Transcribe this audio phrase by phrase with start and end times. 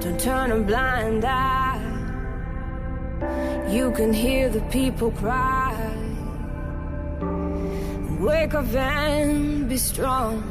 [0.00, 1.82] Don't turn a blind eye.
[3.68, 5.74] You can hear the people cry.
[8.20, 10.44] Wake up and be strong.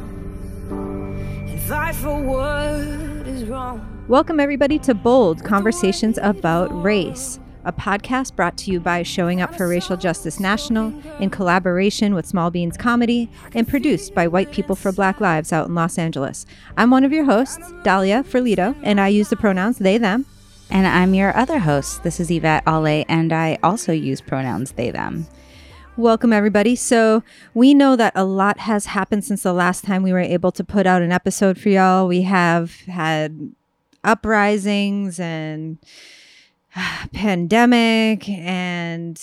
[1.47, 2.73] And fight for what
[3.25, 4.03] is wrong.
[4.09, 9.53] Welcome, everybody, to Bold Conversations About Race, a podcast brought to you by Showing Up
[9.53, 14.73] for Racial Justice National in collaboration with Small Beans Comedy and produced by White People
[14.73, 16.45] for Black Lives out in Los Angeles.
[16.77, 20.25] I'm one of your hosts, Dahlia Ferlito, and I use the pronouns they, them.
[20.69, 22.03] And I'm your other host.
[22.03, 25.27] This is Yvette Ale, and I also use pronouns they, them.
[25.97, 26.77] Welcome, everybody.
[26.77, 27.21] So,
[27.53, 30.63] we know that a lot has happened since the last time we were able to
[30.63, 32.07] put out an episode for y'all.
[32.07, 33.51] We have had
[34.05, 35.79] uprisings and
[37.13, 39.17] pandemic and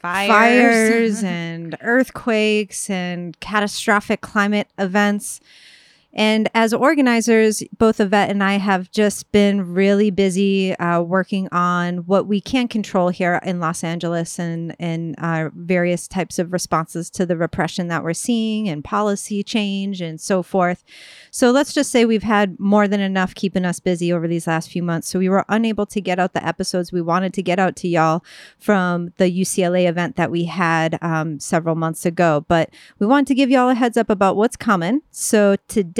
[0.00, 0.28] Fires.
[0.28, 5.40] fires and earthquakes and catastrophic climate events.
[6.12, 11.98] And as organizers, both Yvette and I have just been really busy uh, working on
[11.98, 17.10] what we can control here in Los Angeles and, and uh, various types of responses
[17.10, 20.82] to the repression that we're seeing and policy change and so forth.
[21.30, 24.68] So let's just say we've had more than enough keeping us busy over these last
[24.70, 25.08] few months.
[25.08, 27.88] So we were unable to get out the episodes we wanted to get out to
[27.88, 28.24] y'all
[28.58, 32.44] from the UCLA event that we had um, several months ago.
[32.48, 35.02] But we wanted to give y'all a heads up about what's coming.
[35.12, 35.99] So today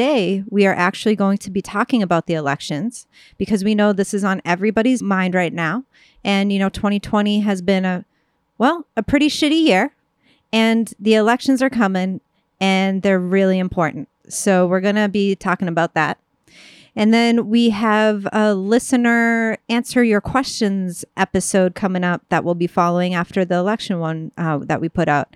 [0.50, 3.06] we are actually going to be talking about the elections
[3.38, 5.84] because we know this is on everybody's mind right now.
[6.24, 8.04] And, you know, 2020 has been a,
[8.58, 9.94] well, a pretty shitty year.
[10.52, 12.20] And the elections are coming
[12.60, 14.08] and they're really important.
[14.28, 16.18] So we're going to be talking about that.
[16.96, 22.66] And then we have a listener answer your questions episode coming up that will be
[22.66, 25.34] following after the election one uh, that we put out.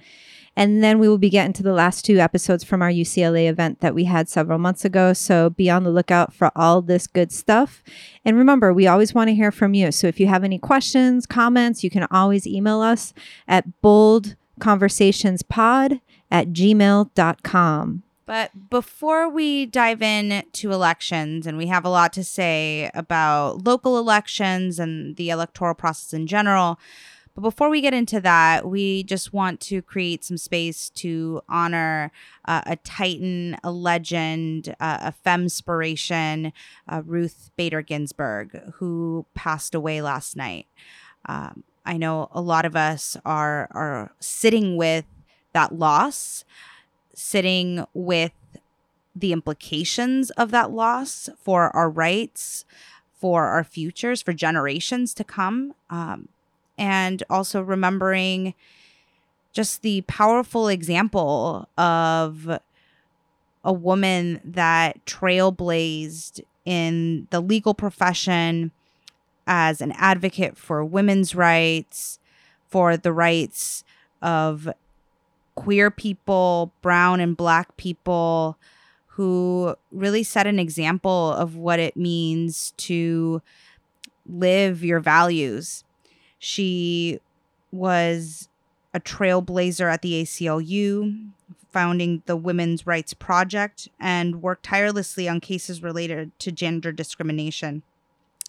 [0.56, 3.80] And then we will be getting to the last two episodes from our UCLA event
[3.80, 5.12] that we had several months ago.
[5.12, 7.82] So be on the lookout for all this good stuff.
[8.24, 9.90] And remember, we always want to hear from you.
[9.90, 13.12] So if you have any questions, comments, you can always email us
[13.48, 18.02] at boldconversationspod at gmail.com.
[18.26, 23.64] But before we dive in to elections, and we have a lot to say about
[23.64, 26.78] local elections and the electoral process in general,
[27.34, 32.12] but before we get into that, we just want to create some space to honor
[32.44, 36.52] uh, a titan, a legend, uh, a femspiration,
[36.88, 40.68] uh, Ruth Bader Ginsburg, who passed away last night.
[41.26, 45.04] Um, I know a lot of us are are sitting with
[45.52, 46.44] that loss,
[47.14, 48.32] sitting with
[49.16, 52.64] the implications of that loss for our rights,
[53.12, 55.74] for our futures, for generations to come.
[55.90, 56.28] Um,
[56.78, 58.54] and also remembering
[59.52, 62.58] just the powerful example of
[63.64, 68.72] a woman that trailblazed in the legal profession
[69.46, 72.18] as an advocate for women's rights,
[72.68, 73.84] for the rights
[74.20, 74.68] of
[75.54, 78.58] queer people, brown and black people,
[79.08, 83.40] who really set an example of what it means to
[84.26, 85.84] live your values
[86.44, 87.18] she
[87.72, 88.50] was
[88.92, 91.30] a trailblazer at the ACLU,
[91.72, 97.82] founding the Women's Rights Project, and worked tirelessly on cases related to gender discrimination.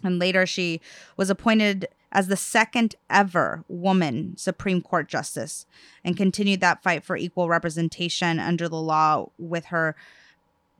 [0.03, 0.81] And later, she
[1.16, 5.66] was appointed as the second ever woman Supreme Court Justice
[6.03, 9.95] and continued that fight for equal representation under the law with her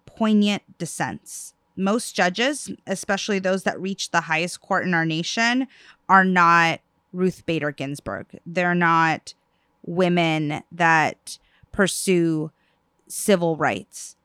[0.06, 1.54] poignant dissents.
[1.78, 5.68] Most judges, especially those that reach the highest court in our nation,
[6.10, 6.82] are not
[7.16, 8.40] Ruth Bader Ginsburg.
[8.46, 9.34] They're not
[9.86, 11.38] women that
[11.72, 12.52] pursue
[13.08, 14.16] civil rights.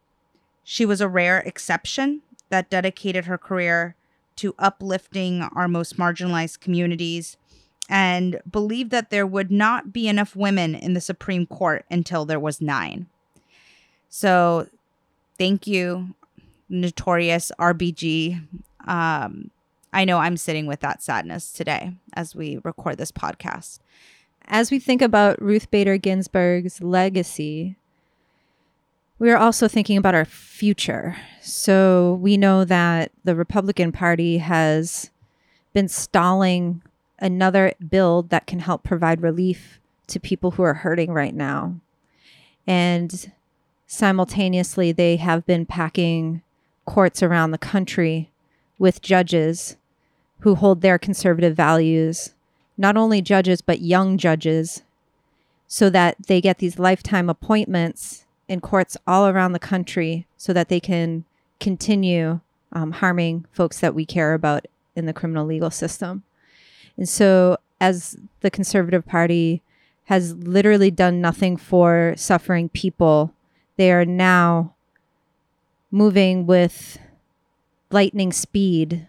[0.65, 3.95] She was a rare exception that dedicated her career
[4.37, 7.37] to uplifting our most marginalized communities
[7.89, 12.41] and believed that there would not be enough women in the Supreme Court until there
[12.41, 13.07] was nine.
[14.09, 14.69] So,
[15.39, 16.15] thank you,
[16.69, 18.41] notorious RBG.
[18.87, 19.51] Um,
[19.93, 23.81] I know I'm sitting with that sadness today as we record this podcast.
[24.47, 27.77] As we think about Ruth Bader Ginsburg's legacy,
[29.19, 31.17] we are also thinking about our future.
[31.43, 35.11] So we know that the Republican Party has
[35.73, 36.83] been stalling
[37.19, 41.77] another bill that can help provide relief to people who are hurting right now.
[42.67, 43.33] And
[43.87, 46.43] simultaneously, they have been packing
[46.87, 48.31] courts around the country
[48.79, 49.77] with judges
[50.41, 52.31] who hold their conservative values,
[52.77, 54.83] not only judges, but young judges,
[55.67, 60.69] so that they get these lifetime appointments in courts all around the country so that
[60.69, 61.25] they can
[61.61, 62.41] continue
[62.73, 64.67] um, harming folks that we care about
[64.97, 66.23] in the criminal legal system.
[66.97, 69.63] And so, as the Conservative Party
[70.07, 73.33] has literally done nothing for suffering people,
[73.77, 74.75] they are now
[75.91, 76.99] moving with
[77.91, 79.07] lightning speed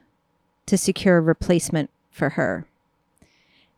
[0.71, 2.65] to secure a replacement for her.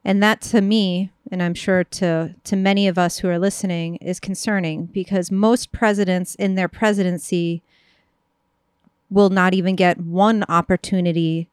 [0.05, 3.95] And that to me, and I'm sure to to many of us who are listening
[3.95, 7.63] is concerning because most presidents in their presidency
[9.09, 11.47] will not even get one opportunity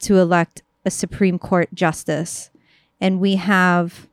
[0.00, 2.50] to elect a Supreme Court justice.
[3.00, 4.08] And we have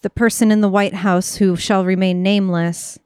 [0.00, 2.98] the person in the White House who shall remain nameless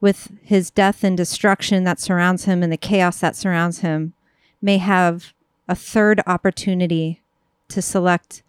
[0.00, 4.14] with his death and destruction that surrounds him and the chaos that surrounds him
[4.60, 5.32] may have
[5.68, 7.20] a third opportunity
[7.68, 8.42] to select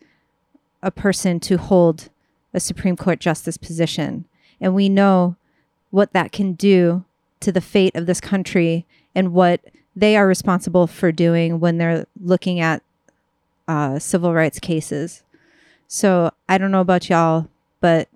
[0.82, 2.10] a person to hold
[2.54, 4.26] a Supreme Court justice position.
[4.62, 5.36] And we know
[5.92, 7.04] what that can do
[7.42, 9.62] to the fate of this country and what
[9.96, 12.82] they are responsible for doing when they're looking at
[13.68, 15.24] uh, civil rights cases.
[15.88, 17.48] So I don't know about y'all,
[17.82, 18.08] but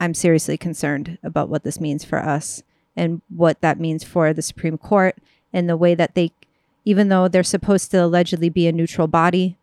[0.00, 2.62] I'm seriously concerned about what this means for us
[2.96, 5.16] and what that means for the Supreme Court
[5.52, 6.32] and the way that they,
[6.84, 9.56] even though they're supposed to allegedly be a neutral body,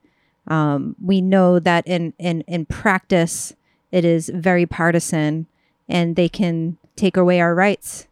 [0.47, 3.53] um, we know that in, in, in practice,
[3.91, 5.47] it is very partisan
[5.87, 8.07] and they can take away our rights.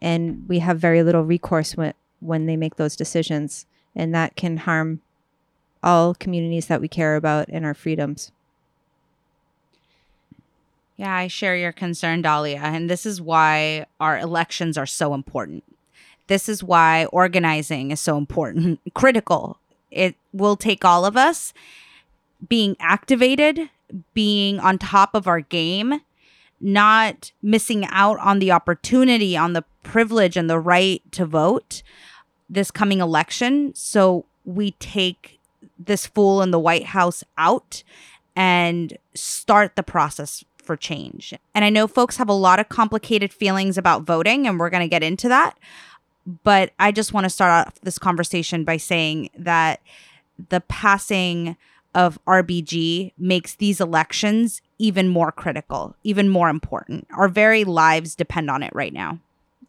[0.00, 3.66] And we have very little recourse when, when they make those decisions.
[3.94, 5.00] And that can harm
[5.82, 8.32] all communities that we care about and our freedoms.
[10.96, 12.60] Yeah, I share your concern, Dahlia.
[12.62, 15.64] And this is why our elections are so important.
[16.26, 19.58] This is why organizing is so important, critical
[19.94, 21.54] it will take all of us
[22.46, 23.70] being activated,
[24.12, 26.00] being on top of our game,
[26.60, 31.82] not missing out on the opportunity, on the privilege and the right to vote
[32.50, 33.72] this coming election.
[33.74, 35.38] So we take
[35.78, 37.82] this fool in the White House out
[38.36, 41.34] and start the process for change.
[41.54, 44.82] And I know folks have a lot of complicated feelings about voting, and we're going
[44.82, 45.56] to get into that.
[46.26, 49.80] But I just want to start off this conversation by saying that
[50.48, 51.56] the passing
[51.94, 57.06] of RBG makes these elections even more critical, even more important.
[57.14, 59.20] Our very lives depend on it right now.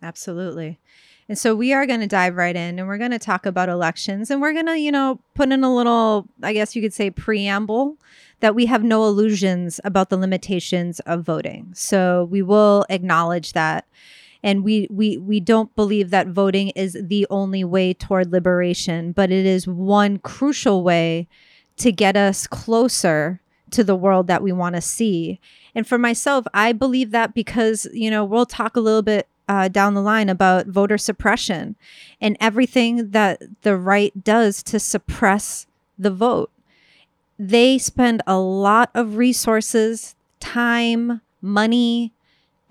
[0.02, 0.80] Absolutely.
[1.28, 3.70] And so we are going to dive right in and we're going to talk about
[3.70, 6.94] elections and we're going to, you know, put in a little, I guess you could
[6.94, 7.98] say, preamble
[8.42, 11.72] that we have no illusions about the limitations of voting.
[11.74, 13.86] So we will acknowledge that
[14.46, 19.32] and we we we don't believe that voting is the only way toward liberation but
[19.32, 21.28] it is one crucial way
[21.76, 25.42] to get us closer to the world that we want to see.
[25.74, 29.68] And for myself i believe that because you know we'll talk a little bit uh,
[29.68, 31.76] down the line about voter suppression
[32.22, 35.68] and everything that the right does to suppress
[35.98, 36.52] the vote.
[37.38, 42.12] They spend a lot of resources time money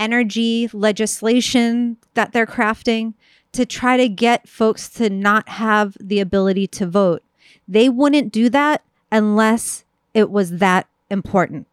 [0.05, 3.15] energy legislation that they're crafting
[3.53, 7.23] to try to get folks to not have the ability to vote.
[7.67, 11.67] They wouldn't do that unless it was that important.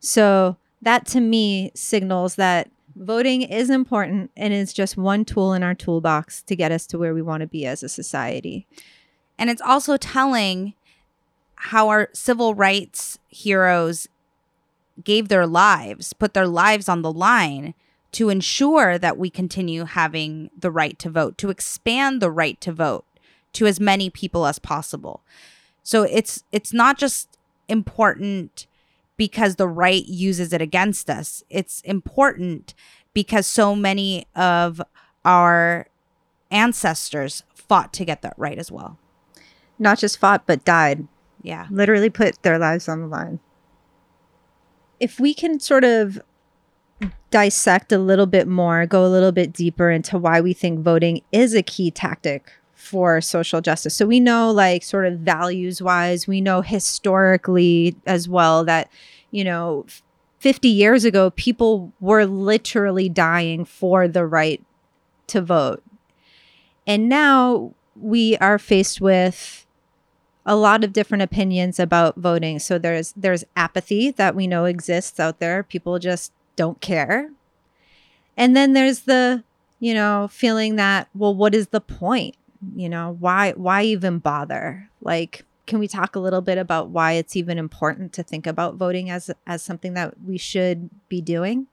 [0.00, 5.62] So, that to me signals that voting is important and is just one tool in
[5.62, 8.66] our toolbox to get us to where we want to be as a society.
[9.38, 10.74] And it's also telling
[11.56, 14.06] how our civil rights heroes
[15.04, 17.74] gave their lives, put their lives on the line
[18.12, 22.72] to ensure that we continue having the right to vote, to expand the right to
[22.72, 23.04] vote
[23.52, 25.22] to as many people as possible.
[25.82, 27.38] So it's it's not just
[27.68, 28.66] important
[29.16, 31.42] because the right uses it against us.
[31.50, 32.74] It's important
[33.12, 34.80] because so many of
[35.24, 35.88] our
[36.50, 38.98] ancestors fought to get that right as well.
[39.78, 41.06] Not just fought, but died.
[41.42, 41.66] Yeah.
[41.70, 43.40] Literally put their lives on the line
[45.00, 46.20] if we can sort of
[47.30, 51.22] dissect a little bit more, go a little bit deeper into why we think voting
[51.30, 53.94] is a key tactic for social justice.
[53.94, 58.90] So we know, like, sort of values wise, we know historically as well that,
[59.30, 59.84] you know,
[60.38, 64.64] 50 years ago, people were literally dying for the right
[65.26, 65.82] to vote.
[66.86, 69.66] And now we are faced with
[70.48, 72.58] a lot of different opinions about voting.
[72.58, 75.62] So there's there's apathy that we know exists out there.
[75.62, 77.30] People just don't care.
[78.36, 79.44] And then there's the,
[79.78, 82.34] you know, feeling that well what is the point?
[82.74, 84.88] You know, why why even bother?
[85.02, 88.76] Like can we talk a little bit about why it's even important to think about
[88.76, 91.66] voting as as something that we should be doing?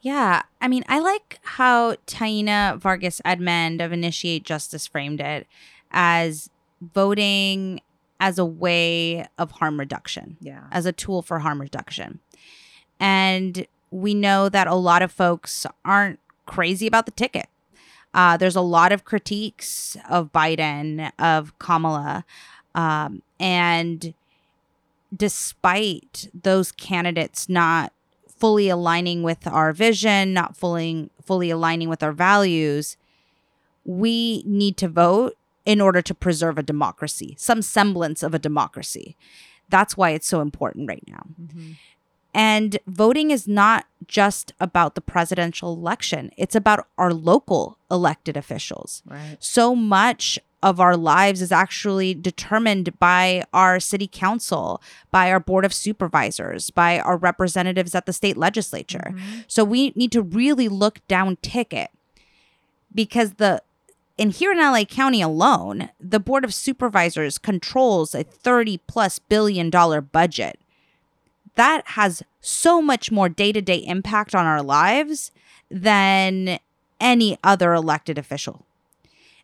[0.00, 5.46] Yeah, I mean, I like how Taina Vargas Edmond of Initiate Justice framed it
[5.92, 6.48] as
[6.94, 7.80] voting
[8.20, 10.64] as a way of harm reduction, Yeah.
[10.70, 12.20] as a tool for harm reduction.
[13.00, 17.46] And we know that a lot of folks aren't crazy about the ticket.
[18.14, 22.24] Uh, there's a lot of critiques of Biden, of Kamala.
[22.74, 24.14] Um, and
[25.14, 27.92] despite those candidates not
[28.28, 32.96] fully aligning with our vision, not fully fully aligning with our values,
[33.84, 39.16] we need to vote in order to preserve a democracy, some semblance of a democracy.
[39.68, 41.22] That's why it's so important right now.
[41.40, 41.72] Mm-hmm.
[42.34, 49.02] And voting is not just about the presidential election, it's about our local elected officials.
[49.06, 49.36] Right.
[49.38, 55.64] So much of our lives is actually determined by our city council, by our board
[55.64, 59.12] of supervisors, by our representatives at the state legislature.
[59.12, 59.40] Mm-hmm.
[59.48, 61.90] So we need to really look down ticket
[62.94, 63.62] because the
[64.18, 69.70] in here in LA County alone, the board of supervisors controls a 30 plus billion
[69.70, 70.58] dollar budget.
[71.54, 75.30] That has so much more day-to-day impact on our lives
[75.70, 76.58] than
[77.00, 78.64] any other elected official.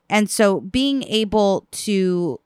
[0.09, 2.41] And so being able to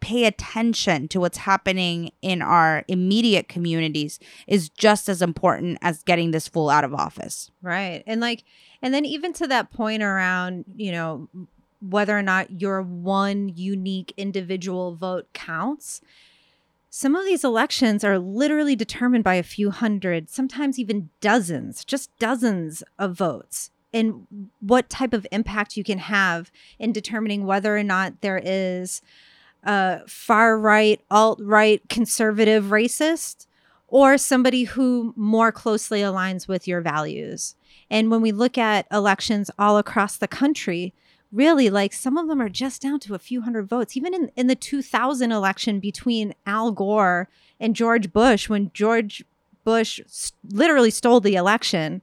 [0.00, 6.30] pay attention to what's happening in our immediate communities is just as important as getting
[6.30, 7.50] this fool out of office.
[7.62, 8.02] Right.
[8.06, 8.44] And like,
[8.82, 11.28] and then even to that point around, you know,
[11.80, 16.00] whether or not your one unique individual vote counts,
[16.90, 22.10] some of these elections are literally determined by a few hundred, sometimes even dozens, just
[22.18, 23.70] dozens of votes.
[23.92, 24.26] And
[24.60, 29.02] what type of impact you can have in determining whether or not there is
[29.62, 33.46] a far right, alt right, conservative racist
[33.88, 37.56] or somebody who more closely aligns with your values.
[37.90, 40.94] And when we look at elections all across the country,
[41.32, 43.96] really like some of them are just down to a few hundred votes.
[43.96, 49.24] Even in, in the 2000 election between Al Gore and George Bush, when George
[49.64, 52.02] Bush s- literally stole the election.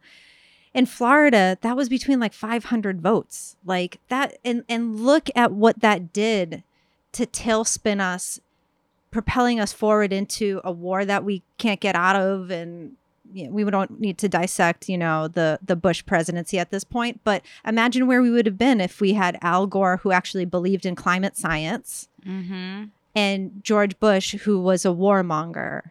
[0.74, 3.56] In Florida, that was between like 500 votes.
[3.66, 6.64] Like that, and, and look at what that did
[7.18, 8.40] to tailspin us
[9.12, 12.94] propelling us forward into a war that we can't get out of and
[13.34, 16.84] you know, we don't need to dissect you know the the bush presidency at this
[16.84, 17.20] point.
[17.24, 20.86] But imagine where we would have been if we had al gore who actually believed
[20.86, 22.86] in climate science Mm-hmm.
[23.16, 25.82] and george bush who was a warmonger.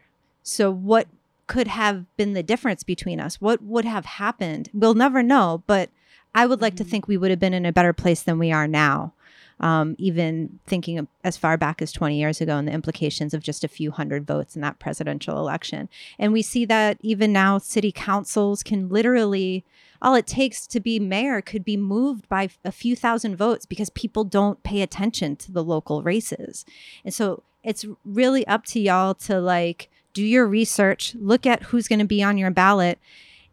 [0.42, 1.09] So what
[1.47, 3.40] could have been the difference between us?
[3.40, 4.68] What would have happened?
[4.75, 5.88] We'll never know but
[6.35, 6.90] i would like to Mhm.
[6.90, 9.12] think we would have been in a better place than we are now
[9.61, 13.65] um, even thinking as far back as 20 years ago and the implications of just
[13.65, 15.89] a few hundred votes in that presidential election.
[16.19, 19.65] And we see that even now, city councils can literally,
[20.03, 23.91] all it takes to be mayor could be moved by a few thousand votes because
[23.91, 26.67] people don't pay attention to the local races.
[27.05, 31.89] And so it's really up to y'all to like do your research, look at who's
[31.89, 32.99] going to be on your ballot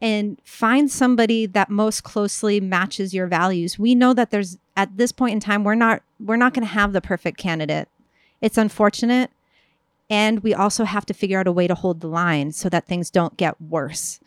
[0.03, 3.79] and find somebody that most closely matches your values.
[3.79, 6.73] We know that there's at this point in time we're not we're not going to
[6.73, 7.87] have the perfect candidate.
[8.41, 9.31] It's unfortunate
[10.09, 12.85] and we also have to figure out a way to hold the line so that
[12.85, 14.19] things don't get worse.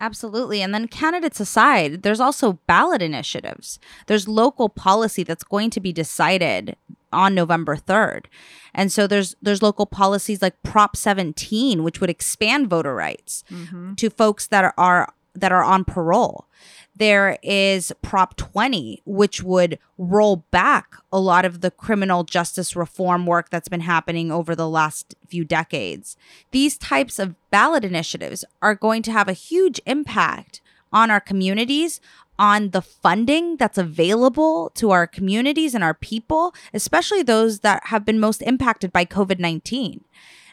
[0.00, 0.60] Absolutely.
[0.60, 3.78] And then candidates aside, there's also ballot initiatives.
[4.08, 6.74] There's local policy that's going to be decided
[7.12, 8.26] on November 3rd.
[8.74, 13.94] And so there's there's local policies like Prop 17 which would expand voter rights mm-hmm.
[13.94, 16.46] to folks that are that are on parole.
[16.94, 23.24] There is Prop 20, which would roll back a lot of the criminal justice reform
[23.24, 26.16] work that's been happening over the last few decades.
[26.50, 30.60] These types of ballot initiatives are going to have a huge impact
[30.92, 32.00] on our communities,
[32.38, 38.04] on the funding that's available to our communities and our people, especially those that have
[38.04, 40.04] been most impacted by COVID 19.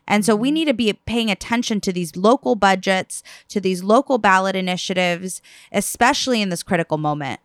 [0.07, 0.53] And so we mm-hmm.
[0.55, 5.41] need to be paying attention to these local budgets, to these local ballot initiatives,
[5.71, 7.39] especially in this critical moment.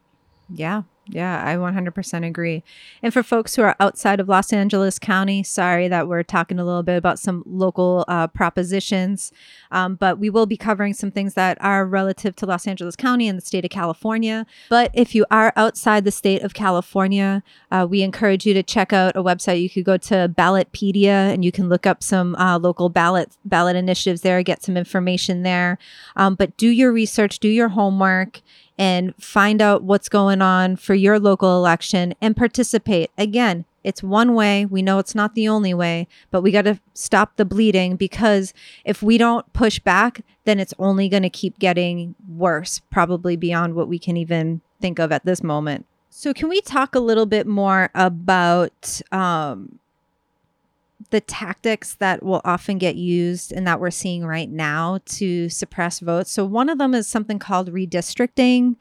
[0.48, 0.82] Yeah.
[1.06, 2.62] Yeah, I 100% agree.
[3.02, 6.64] And for folks who are outside of Los Angeles County, sorry that we're talking a
[6.64, 9.30] little bit about some local uh, propositions,
[9.70, 13.28] um, but we will be covering some things that are relative to Los Angeles County
[13.28, 14.46] and the state of California.
[14.70, 18.94] But if you are outside the state of California, uh, we encourage you to check
[18.94, 19.61] out a website.
[19.61, 23.76] You could go to Ballotpedia and you can look up some uh, local ballot ballot
[23.76, 25.76] initiatives there, get some information there.
[26.16, 28.40] Um, but do your research, do your homework
[28.78, 33.11] and find out what's going on for your local election and participate.
[33.16, 34.64] Again, it's one way.
[34.64, 38.54] We know it's not the only way, but we got to stop the bleeding because
[38.85, 43.75] if we don't push back, then it's only going to keep getting worse, probably beyond
[43.75, 45.87] what we can even think of at this moment.
[46.09, 49.81] So, can we talk a little bit more about um,
[51.14, 56.00] the tactics that will often get used and that we're seeing right now to suppress
[56.00, 56.28] votes?
[56.28, 58.75] So, one of them is something called redistricting.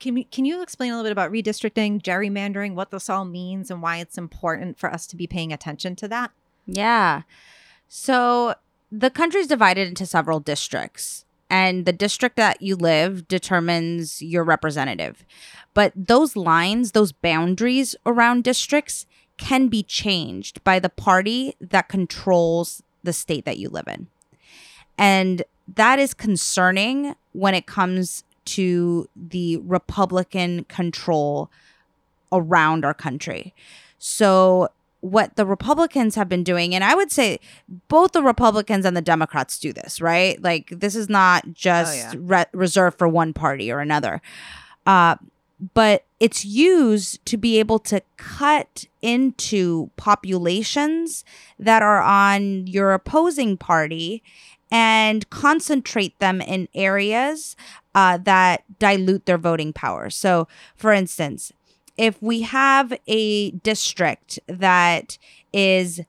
[0.00, 3.70] Can, we, can you explain a little bit about redistricting, gerrymandering, what this all means,
[3.70, 6.32] and why it's important for us to be paying attention to that?
[6.66, 7.22] Yeah.
[7.86, 8.56] So,
[8.90, 14.42] the country is divided into several districts and the district that you live determines your
[14.42, 15.24] representative.
[15.74, 19.06] But those lines, those boundaries around districts
[19.38, 24.08] can be changed by the party that controls the state that you live in.
[24.98, 25.44] And
[25.76, 31.50] that is concerning when it comes to the Republican control
[32.32, 33.54] around our country.
[33.98, 34.68] So
[35.00, 37.38] what the Republicans have been doing, and I would say
[37.88, 40.42] both the Republicans and the Democrats do this, right?
[40.42, 42.14] Like this is not just oh, yeah.
[42.18, 44.20] re- reserved for one party or another.
[44.86, 45.16] Uh,
[45.74, 51.24] but it's used to be able to cut into populations
[51.58, 54.22] that are on your opposing party
[54.70, 57.56] and concentrate them in areas
[57.94, 60.10] uh, that dilute their voting power.
[60.10, 60.46] So,
[60.76, 61.52] for instance,
[61.96, 65.18] if we have a district that
[65.52, 66.00] is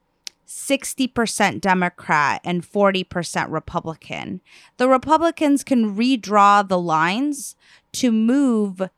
[0.47, 4.41] 60% Democrat and 40% Republican,
[4.77, 7.55] the Republicans can redraw the lines
[7.93, 8.89] to move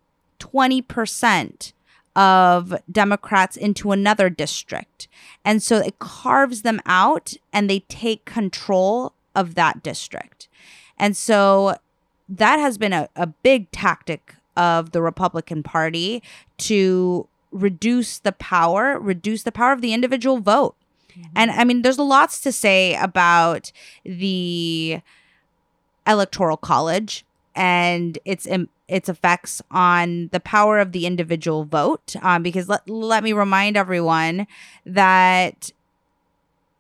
[0.42, 1.74] 20%
[2.16, 5.08] of Democrats into another district.
[5.46, 10.50] And so it carves them out and they take control of that district.
[10.98, 11.78] And so
[12.28, 16.22] that has been a, a big tactic of the Republican Party
[16.58, 20.76] to reduce the power, reduce the power of the individual vote.
[21.12, 21.30] Mm-hmm.
[21.36, 23.72] And I mean, there's lots to say about
[24.04, 25.00] the
[26.06, 28.48] electoral college and its
[28.88, 32.16] its effects on the power of the individual vote.
[32.22, 34.48] Um, because let let me remind everyone
[34.86, 35.72] that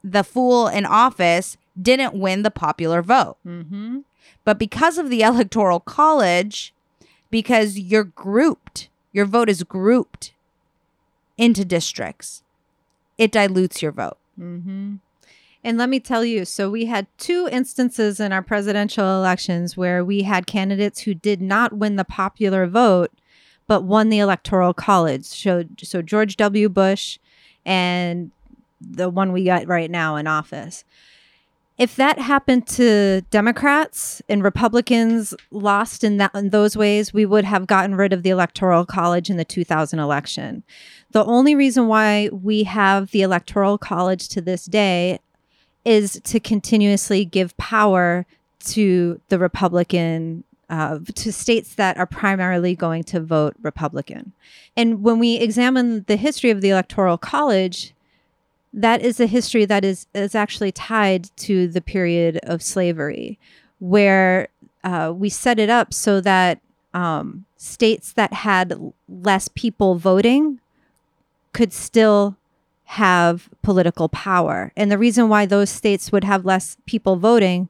[0.04, 4.00] the fool in office didn't win the popular vote, mm-hmm.
[4.44, 6.74] but because of the electoral college,
[7.30, 10.34] because you're grouped, your vote is grouped
[11.38, 12.44] into districts.
[13.18, 14.18] It dilutes your vote.
[14.40, 14.96] Mm-hmm.
[15.64, 20.04] And let me tell you so we had two instances in our presidential elections where
[20.04, 23.12] we had candidates who did not win the popular vote,
[23.68, 25.26] but won the electoral college.
[25.26, 26.68] So, so George W.
[26.68, 27.20] Bush
[27.66, 28.32] and
[28.80, 30.84] the one we got right now in office
[31.82, 37.44] if that happened to Democrats and Republicans lost in that in those ways, we would
[37.44, 40.64] have gotten rid of the electoral college in the 2000 election.
[41.10, 45.22] The only reason why we have the electoral college to this day
[45.86, 48.26] is to continuously give power
[48.66, 54.32] to the Republican uh, to states that are primarily going to vote Republican.
[54.78, 57.94] And when we examine the history of the Electoral College,
[58.74, 63.38] that is a history that is is actually tied to the period of slavery,
[63.80, 64.48] where
[64.84, 66.62] uh, we set it up so that
[66.94, 70.62] um, states that had less people voting
[71.52, 72.38] could still
[72.92, 74.74] have political power.
[74.76, 77.70] And the reason why those states would have less people voting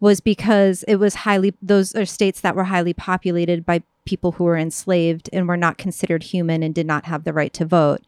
[0.00, 4.44] was because it was highly those are states that were highly populated by people who
[4.44, 8.00] were enslaved and were not considered human and did not have the right to vote.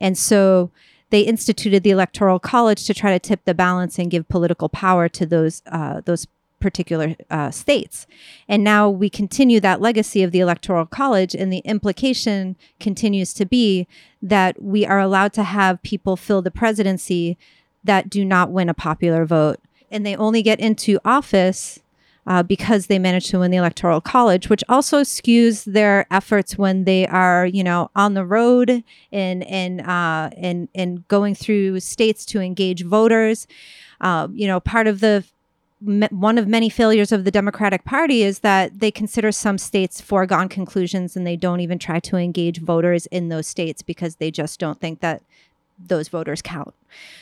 [0.00, 0.72] And so
[1.10, 5.08] they instituted the electoral college to try to tip the balance and give political power
[5.08, 6.26] to those uh, those
[6.60, 8.06] particular uh, states.
[8.48, 13.46] And now we continue that legacy of the electoral college, and the implication continues to
[13.46, 13.86] be
[14.22, 17.38] that we are allowed to have people fill the presidency
[17.82, 19.58] that do not win a popular vote,
[19.90, 21.80] and they only get into office
[22.26, 26.84] uh, because they managed to win the electoral college, which also skews their efforts when
[26.84, 32.24] they are, you know, on the road and and uh, and and going through states
[32.26, 33.46] to engage voters.
[34.00, 35.24] Uh, you know, part of the
[35.80, 40.48] one of many failures of the Democratic Party is that they consider some states foregone
[40.48, 44.60] conclusions and they don't even try to engage voters in those states because they just
[44.60, 45.22] don't think that
[45.78, 46.74] those voters count.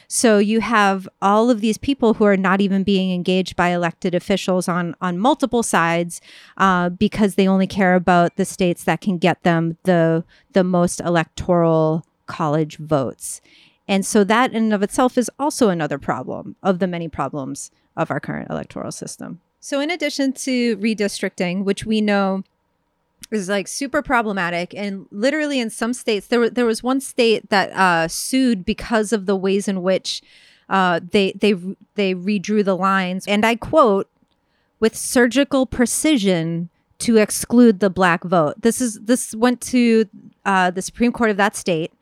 [0.09, 4.15] So you have all of these people who are not even being engaged by elected
[4.15, 6.21] officials on on multiple sides
[6.57, 11.01] uh, because they only care about the states that can get them the the most
[11.01, 13.41] electoral college votes.
[13.89, 17.71] And so that in and of itself is also another problem of the many problems
[17.97, 19.41] of our current electoral system.
[19.61, 22.45] So in addition to redistricting, which we know
[23.31, 27.71] is like super problematic and literally in some states there there was one state that
[27.73, 30.23] uh, sued because of the ways in which
[30.69, 31.53] uh, they they
[31.97, 34.09] they redrew the lines and I quote
[34.81, 38.61] with surgical precision to exclude the black vote.
[38.61, 40.07] This is this went to
[40.45, 41.93] uh, the Supreme Court of that state,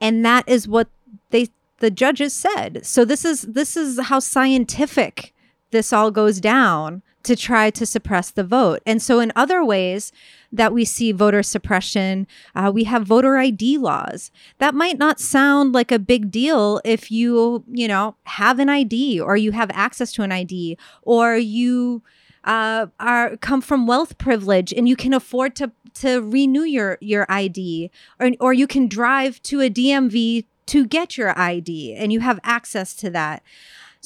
[0.00, 0.88] and that is what
[1.30, 2.84] they the judges said.
[2.84, 5.34] So this is this is how scientific
[5.70, 8.80] this all goes down to try to suppress the vote.
[8.86, 10.12] And so in other ways
[10.52, 14.30] that we see voter suppression, uh, we have voter ID laws.
[14.58, 19.20] That might not sound like a big deal if you you know have an ID
[19.20, 22.02] or you have access to an ID or you
[22.44, 27.26] uh, are come from wealth privilege and you can afford to to renew your your
[27.28, 32.20] ID or or you can drive to a DMV to get your ID and you
[32.20, 33.42] have access to that.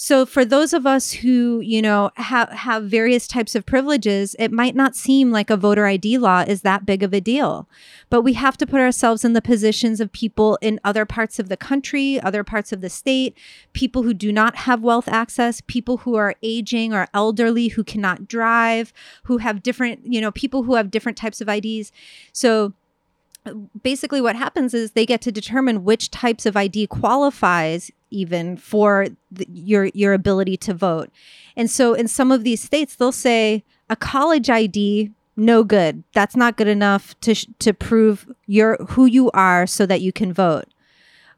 [0.02, 4.50] So for those of us who, you know, have have various types of privileges, it
[4.50, 7.68] might not seem like a voter ID law is that big of a deal.
[8.08, 11.50] But we have to put ourselves in the positions of people in other parts of
[11.50, 13.36] the country, other parts of the state,
[13.74, 18.26] people who do not have wealth access, people who are aging or elderly who cannot
[18.26, 18.94] drive,
[19.24, 21.92] who have different, you know, people who have different types of IDs.
[22.32, 22.72] So
[23.82, 29.06] basically what happens is they get to determine which types of ID qualifies even for
[29.30, 31.10] the, your your ability to vote.
[31.56, 36.04] And so in some of these states they'll say a college ID no good.
[36.12, 40.12] That's not good enough to sh- to prove your who you are so that you
[40.12, 40.66] can vote.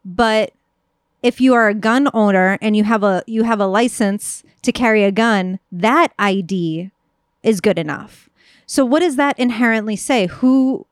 [0.04, 0.52] But
[1.22, 4.72] if you are a gun owner and you have a you have a license to
[4.72, 6.90] carry a gun, that ID
[7.42, 8.28] is good enough.
[8.66, 10.26] So what does that inherently say?
[10.26, 10.86] Who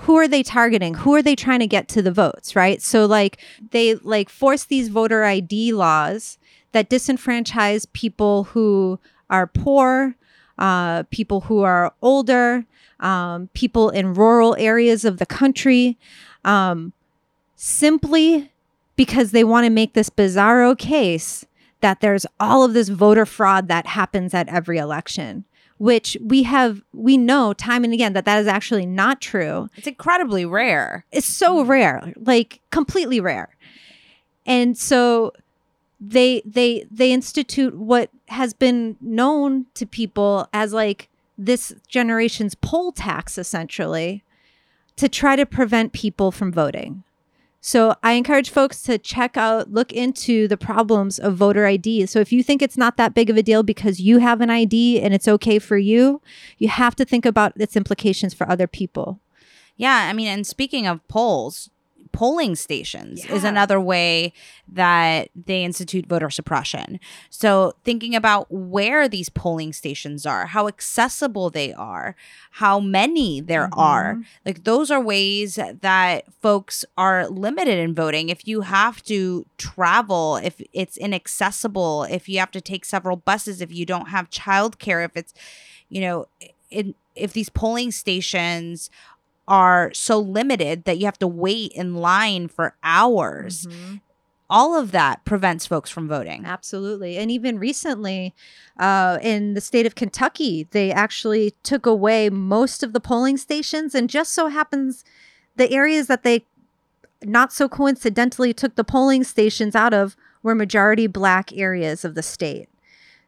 [0.00, 0.94] who are they targeting?
[0.94, 2.80] Who are they trying to get to the votes, right?
[2.82, 3.38] So like
[3.70, 6.38] they like force these voter ID laws
[6.72, 8.98] that disenfranchise people who
[9.30, 10.14] are poor,
[10.58, 12.64] uh, people who are older,
[13.00, 15.98] um, people in rural areas of the country,
[16.44, 16.92] um,
[17.54, 18.50] simply
[18.96, 21.44] because they want to make this bizarro case
[21.80, 25.44] that there's all of this voter fraud that happens at every election
[25.78, 29.68] which we have we know time and again that that is actually not true.
[29.76, 31.04] It's incredibly rare.
[31.12, 33.56] it's so rare like completely rare.
[34.46, 35.32] And so
[36.00, 41.08] they they they institute what has been known to people as like
[41.38, 44.22] this generation's poll tax essentially
[44.96, 47.04] to try to prevent people from voting
[47.66, 52.06] so I encourage folks to check out, look into the problems of voter ID.
[52.06, 54.50] So if you think it's not that big of a deal because you have an
[54.50, 56.22] ID and it's okay for you,
[56.58, 59.18] you have to think about its implications for other people.
[59.76, 61.68] Yeah, I mean, and speaking of polls,
[62.16, 64.32] polling stations is another way
[64.66, 66.98] that they institute voter suppression.
[67.28, 72.16] So, thinking about where these polling stations are, how accessible they are,
[72.52, 73.78] how many there mm-hmm.
[73.78, 78.30] are, like those are ways that folks are limited in voting.
[78.30, 83.60] If you have to travel, if it's inaccessible, if you have to take several buses,
[83.60, 85.34] if you don't have childcare, if it's,
[85.90, 86.28] you know,
[86.70, 88.88] in, if these polling stations
[89.48, 93.66] are so limited that you have to wait in line for hours.
[94.48, 96.44] All of that prevents folks from voting.
[96.44, 97.16] Absolutely.
[97.16, 98.34] And even recently,
[98.78, 103.94] uh, in the state of Kentucky, they actually took away most of the polling stations.
[103.94, 105.04] And just so happens
[105.56, 106.44] the areas that they
[107.22, 112.22] not so coincidentally took the polling stations out of were majority black areas of the
[112.22, 112.68] state.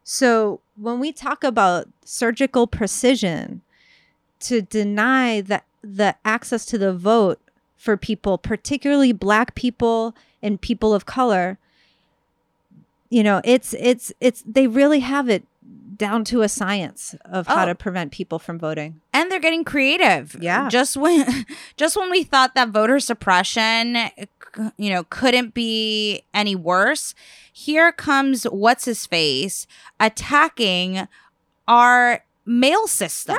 [0.04, 3.62] So when we talk about surgical precision
[4.40, 7.40] to deny the, the access to the vote
[7.76, 11.58] for people, particularly black people and people of color,
[13.10, 15.44] you know, it's it's it's they really have it
[15.96, 17.66] down to a science of how Oh.
[17.66, 19.00] to prevent people from voting.
[19.12, 20.36] and they're getting creative.
[20.40, 20.68] Yeah.
[20.68, 23.96] Just when just when we thought that voter suppression
[24.76, 27.14] you know couldn't be any worse,
[27.52, 29.66] here comes what's his face
[30.00, 31.06] attacking
[31.66, 33.36] our mail system.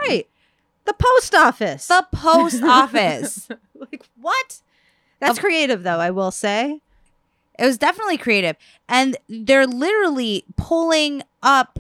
[0.90, 1.88] The post office.
[1.88, 3.48] The post office.
[3.76, 4.62] like what?
[5.20, 6.82] That's Of- creative though, I will say.
[7.60, 8.56] It was definitely creative.
[8.88, 11.78] And they're literally pulling up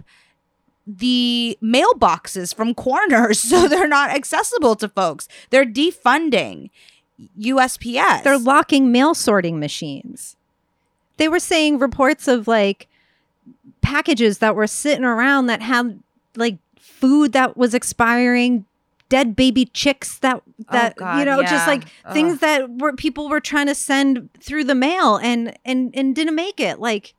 [0.85, 5.27] the mailboxes from corners so they're not accessible to folks.
[5.49, 6.69] They're defunding
[7.39, 8.21] USPS.
[8.23, 10.35] They're locking mail sorting machines.
[11.17, 12.87] They were saying reports of like
[13.81, 15.99] packages that were sitting around that had
[16.35, 18.65] like food that was expiring,
[19.09, 22.13] dead baby chicks that oh, that Oh, God, you know just like Ugh.
[22.13, 26.35] things that were people were trying to send through the mail and and and didn't
[26.35, 26.79] make it.
[26.79, 27.13] Like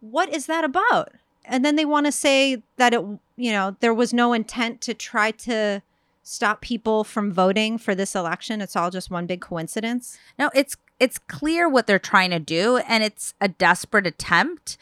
[0.00, 1.12] what is that about?
[1.44, 3.00] And then they want to say that it
[3.36, 5.82] you know there was no intent to try to
[6.22, 8.60] stop people from voting for this election.
[8.60, 10.18] It's all just one big coincidence.
[10.38, 14.76] No, it's it's clear what they're trying to do and it's a desperate attempt.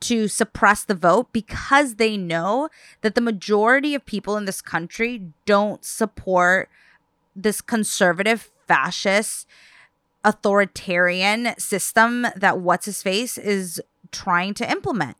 [0.00, 2.68] To suppress the vote because they know
[3.02, 6.68] that the majority of people in this country don't support
[7.36, 9.46] this conservative fascist
[10.24, 13.80] authoritarian system that what's his face is
[14.12, 15.16] trying to implement.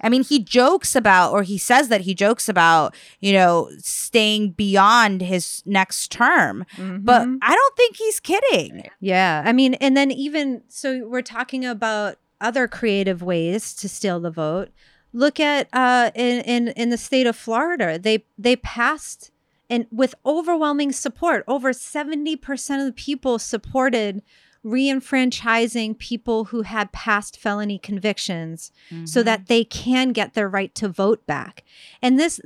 [0.00, 4.50] I mean, he jokes about, or he says that he jokes about, you know, staying
[4.50, 6.66] beyond his next term.
[6.76, 7.38] But Mhm.
[7.40, 8.84] I don't think he's kidding.
[9.00, 9.42] Yeah.
[9.46, 14.30] I mean, and then even so, we're talking about other creative ways to steal the
[14.30, 14.68] vote.
[15.12, 19.30] Look at uh, in, in in the state of Florida, they they passed
[19.70, 24.22] and with overwhelming support, over seventy percent of the people supported
[24.64, 28.72] re-enfranchising people who had past felony convictions
[29.04, 31.62] so that they can get their right to vote back.
[32.00, 32.40] And this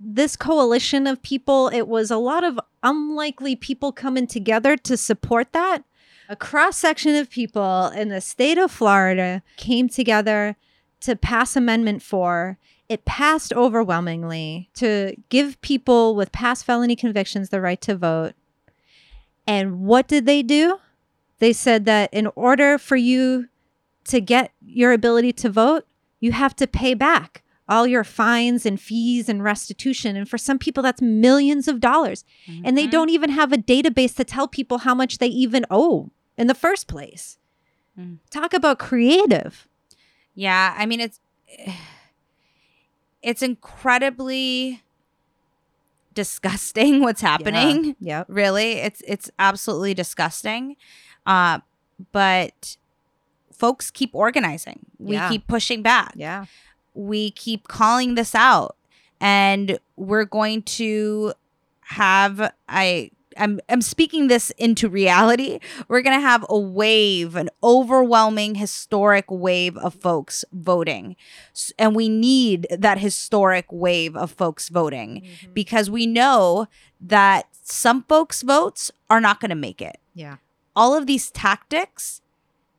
[0.00, 5.52] this coalition of people, it was a lot of unlikely people coming together to support
[5.52, 5.82] that.
[6.28, 10.56] A cross section of people in the state of Florida came together
[11.00, 12.58] to pass Amendment 4.
[12.88, 18.32] It passed overwhelmingly to give people with past felony convictions the right to vote.
[19.46, 20.78] And what did they do?
[21.40, 23.48] They said that in order for you
[24.04, 25.86] to get your ability to vote,
[26.20, 30.16] you have to pay back all your fines and fees and restitution.
[30.16, 32.24] And for some people, that's millions of dollars.
[32.64, 32.90] And they Mhm.
[32.90, 36.54] don't even have a database to tell people how much they even owe in the
[36.54, 37.38] first place.
[37.98, 38.18] Mm.
[38.30, 39.66] Talk about creative.
[40.34, 41.20] Yeah, I mean it's
[43.22, 44.82] it's incredibly
[46.12, 47.96] disgusting what's happening.
[48.00, 48.26] Yep.
[48.28, 50.76] Really, it's it's absolutely disgusting.
[51.26, 51.60] Uh,
[52.12, 52.76] but
[53.52, 54.80] folks keep organizing.
[54.98, 55.28] We Yeah.
[55.30, 56.12] keep pushing back.
[56.16, 56.44] Yeah.
[56.94, 58.76] We keep calling this out,
[59.20, 61.32] and we're going to
[61.80, 63.10] have I.
[63.36, 65.58] I'm, I'm speaking this into reality.
[65.88, 71.16] We're going to have a wave, an overwhelming historic wave of folks voting.
[71.76, 75.52] And we need that historic wave of folks voting Mm-hmm.
[75.52, 76.68] because we know
[77.00, 79.96] that some folks' votes are not going to make it.
[80.14, 80.36] Yeah.
[80.76, 82.20] All of these tactics,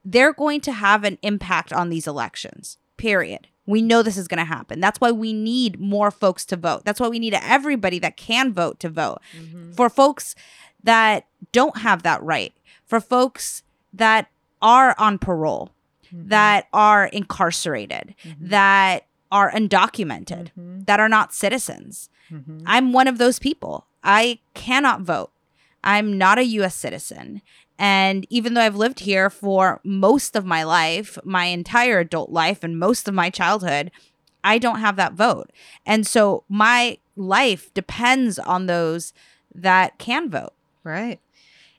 [0.06, 3.50] they're going to have an impact on these elections, period.
[3.66, 4.80] We know this is going to happen.
[4.80, 6.86] That's why we need more folks to vote.
[6.86, 9.20] That's why we need everybody that can vote to vote.
[9.36, 9.72] Mm-hmm.
[9.72, 10.36] For folks
[10.84, 12.54] that don't have that right,
[12.86, 14.30] for folks that
[14.62, 15.72] are on parole,
[16.06, 16.30] mm-hmm.
[16.30, 18.48] that are incarcerated, mm-hmm.
[18.48, 20.52] that are undocumented,
[20.86, 22.10] that are not citizens.
[22.66, 23.86] I'm one of those people.
[24.04, 25.32] I cannot vote.
[25.84, 27.42] I'm not a US citizen.
[27.78, 32.64] And even though I've lived here for most of my life, my entire adult life,
[32.64, 33.92] and most of my childhood,
[34.44, 35.52] I don't have that vote.
[35.86, 39.14] And so my life depends on those
[39.54, 40.54] that can vote.
[40.84, 41.20] Right.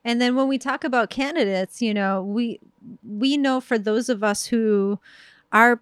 [0.05, 2.61] And then when we talk about candidates, you know, we
[3.05, 4.99] we know for those of us who
[5.53, 5.81] are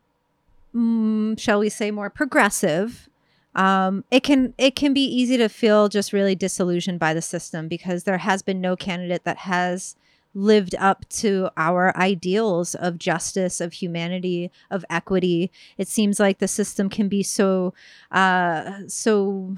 [0.74, 3.09] mm, shall we say more progressive,
[3.55, 7.68] um, it can it can be easy to feel just really disillusioned by the system
[7.68, 9.96] because there has been no candidate that has
[10.34, 15.50] lived up to our ideals of justice, of humanity, of equity.
[15.78, 17.72] It seems like the system can be so
[18.10, 19.56] uh so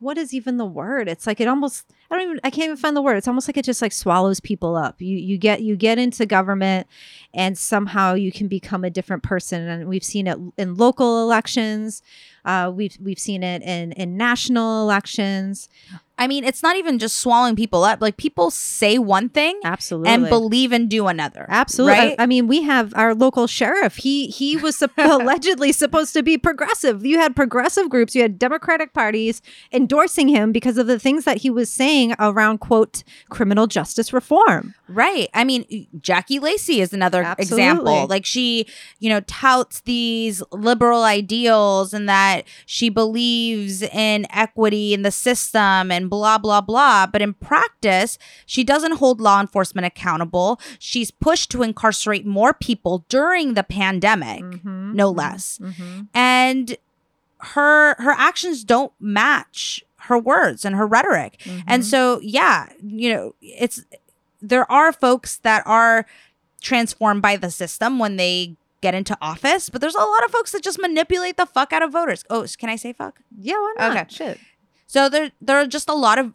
[0.00, 1.08] what is even the word?
[1.08, 3.16] It's like it almost I don't even I can't even find the word.
[3.18, 5.00] It's almost like it just like swallows people up.
[5.00, 6.86] You you get you get into government
[7.34, 9.68] and somehow you can become a different person.
[9.68, 12.02] And we've seen it in local elections.
[12.46, 15.68] Uh, we've we've seen it in in national elections.
[16.20, 18.02] I mean, it's not even just swallowing people up.
[18.02, 20.10] Like people say one thing Absolutely.
[20.10, 21.46] and believe and do another.
[21.48, 21.98] Absolutely.
[21.98, 22.14] Right?
[22.18, 23.96] I, I mean, we have our local sheriff.
[23.96, 27.06] He he was allegedly supposed to be progressive.
[27.06, 29.40] You had progressive groups, you had Democratic parties
[29.72, 34.74] endorsing him because of the things that he was saying around quote criminal justice reform.
[34.88, 35.30] Right.
[35.32, 37.64] I mean, Jackie Lacey is another Absolutely.
[37.64, 38.06] example.
[38.08, 38.66] Like she,
[38.98, 45.90] you know, touts these liberal ideals and that she believes in equity in the system
[45.90, 47.06] and blah, blah, blah.
[47.06, 50.60] But in practice, she doesn't hold law enforcement accountable.
[50.78, 54.92] She's pushed to incarcerate more people during the pandemic, Mm-hmm.
[54.94, 55.58] no less.
[56.12, 56.76] And
[57.38, 61.38] her her actions don't match her words and her rhetoric.
[61.44, 61.60] Mm-hmm.
[61.66, 63.84] And so, yeah, you know, it's
[64.42, 66.06] there are folks that are
[66.60, 70.52] transformed by the system when they get into office, but there's a lot of folks
[70.52, 72.24] that just manipulate the fuck out of voters.
[72.30, 73.20] Oh, can I say fuck?
[73.38, 73.90] Yeah, why not?
[73.96, 74.06] Okay.
[74.08, 74.38] Shit.
[74.90, 76.32] So there there are just a lot of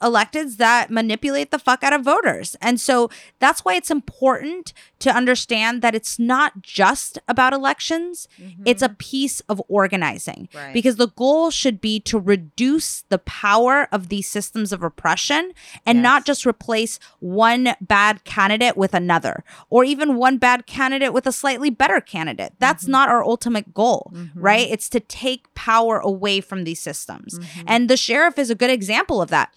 [0.00, 2.56] electeds that manipulate the fuck out of voters.
[2.60, 8.62] And so that's why it's important to understand that it's not just about elections, mm-hmm.
[8.64, 10.48] it's a piece of organizing.
[10.54, 10.72] Right.
[10.72, 15.52] Because the goal should be to reduce the power of these systems of oppression
[15.86, 21.26] and not just replace one bad candidate with another or even one bad candidate with
[21.26, 22.52] a slightly better candidate.
[22.58, 22.92] That's mm-hmm.
[22.92, 24.40] not our ultimate goal, mm-hmm.
[24.40, 24.68] right?
[24.68, 27.38] It's to take power away from these systems.
[27.66, 29.52] And the sheriff is a good example of that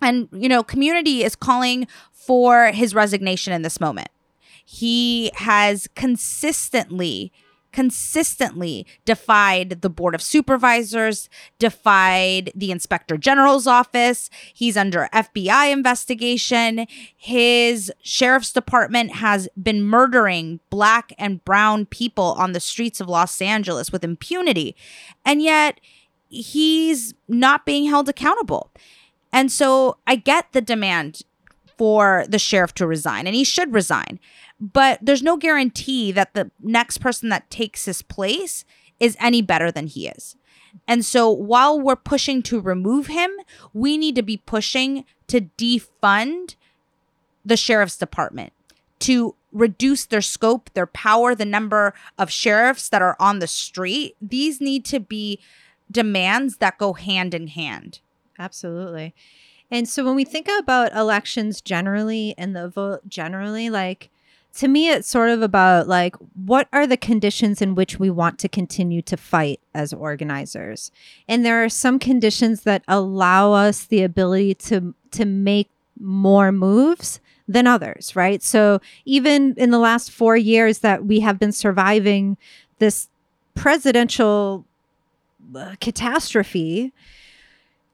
[0.00, 4.08] and you know community is calling for his resignation in this moment.
[4.64, 7.32] He has consistently
[7.74, 11.28] consistently defied the board of supervisors
[11.58, 14.30] defied the inspector general's office.
[14.54, 16.86] He's under fbi investigation.
[17.16, 23.42] His sheriff's department has been murdering black and brown people on the streets of los
[23.42, 24.76] angeles with impunity.
[25.24, 25.80] And yet
[26.28, 28.70] he's not being held accountable
[29.34, 31.22] and so I get the demand
[31.76, 34.20] for the sheriff to resign, and he should resign.
[34.60, 38.64] But there's no guarantee that the next person that takes his place
[39.00, 40.36] is any better than he is.
[40.86, 43.30] And so while we're pushing to remove him,
[43.72, 46.54] we need to be pushing to defund
[47.44, 48.52] the sheriff's department
[49.00, 54.16] to reduce their scope, their power, the number of sheriffs that are on the street.
[54.22, 55.40] These need to be
[55.90, 58.00] demands that go hand in hand.
[58.38, 59.14] Absolutely.
[59.70, 64.10] And so when we think about elections generally and the vote generally, like
[64.56, 68.38] to me, it's sort of about like what are the conditions in which we want
[68.38, 70.92] to continue to fight as organizers.
[71.26, 77.20] And there are some conditions that allow us the ability to to make more moves
[77.48, 78.42] than others, right?
[78.42, 82.36] So even in the last four years that we have been surviving
[82.78, 83.08] this
[83.54, 84.64] presidential
[85.54, 86.92] uh, catastrophe,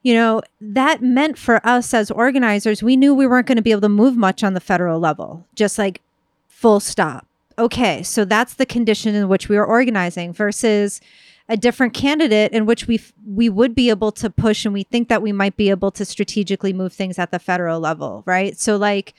[0.03, 3.71] you know, that meant for us as organizers, we knew we weren't going to be
[3.71, 6.01] able to move much on the federal level, just like
[6.47, 7.27] full stop.
[7.59, 11.01] Okay, so that's the condition in which we are organizing versus
[11.49, 14.83] a different candidate in which we f- we would be able to push and we
[14.83, 18.57] think that we might be able to strategically move things at the federal level, right?
[18.57, 19.13] So like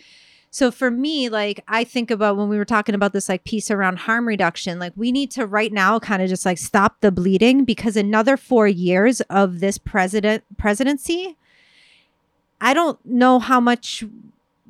[0.54, 3.70] so for me, like I think about when we were talking about this like piece
[3.70, 7.10] around harm reduction, like we need to right now kind of just like stop the
[7.10, 11.38] bleeding because another 4 years of this president presidency
[12.60, 14.04] I don't know how much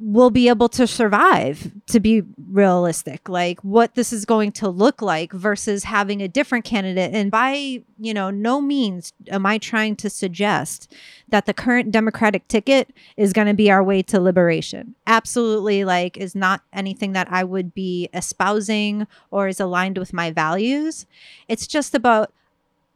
[0.05, 5.01] we'll be able to survive to be realistic like what this is going to look
[5.01, 7.15] like versus having a different candidate.
[7.15, 10.93] And by you know no means am i trying to suggest
[11.29, 14.97] that the current democratic ticket is going to be our way to liberation.
[15.07, 20.33] Absolutely like is not anything that i would be espousing or is aligned with my
[20.33, 21.07] values.
[21.47, 22.33] It's just about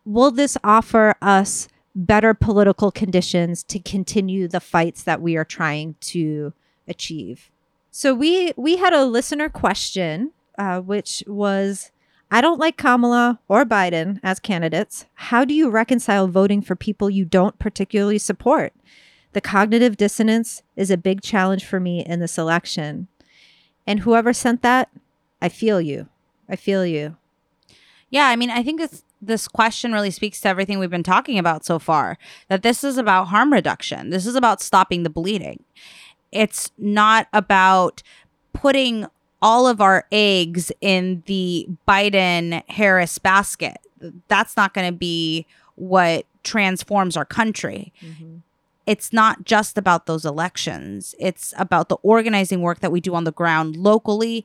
[0.05, 5.95] will this offer us better political conditions to continue the fights that we are trying
[6.01, 6.53] to
[6.89, 7.51] achieve
[7.91, 11.91] so we we had a listener question uh, which was
[12.31, 17.09] i don't like kamala or biden as candidates how do you reconcile voting for people
[17.11, 18.73] you don't particularly support
[19.33, 23.09] the cognitive dissonance is a big challenge for me in this election
[23.87, 24.89] and whoever sent that
[25.43, 26.09] i feel you
[26.49, 27.17] i feel you
[28.09, 31.39] Yeah, I mean, I think this this question really speaks to everything we've been talking
[31.39, 32.19] about so far.
[32.49, 34.11] That this is about harm reduction.
[34.11, 35.65] This is about stopping the bleeding.
[36.37, 38.03] It's not about
[38.53, 39.07] putting
[39.41, 43.79] all of our eggs in the Biden Harris basket.
[44.29, 47.93] That's not going to be what transforms our country.
[48.03, 48.37] Mm-hmm.
[48.87, 51.15] It's not just about those elections.
[51.19, 54.45] It's about the organizing work that we do on the ground locally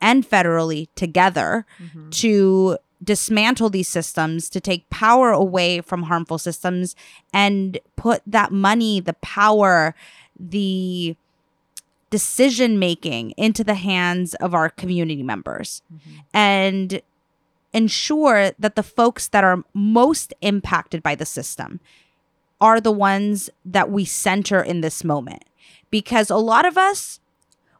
[0.00, 2.10] and federally together mm-hmm.
[2.10, 6.94] to dismantle these systems, to take power away from harmful systems
[7.32, 9.94] and put that money, the power,
[10.38, 11.16] the
[12.10, 15.82] decision making into the hands of our community members
[16.32, 17.02] and
[17.72, 21.80] ensure that the folks that are most impacted by the system
[22.60, 25.44] are the ones that we center in this moment.
[25.90, 27.20] Because a lot of us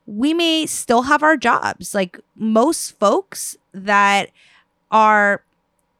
[0.09, 1.95] we may still have our jobs.
[1.95, 4.31] Like most folks that
[4.91, 5.45] are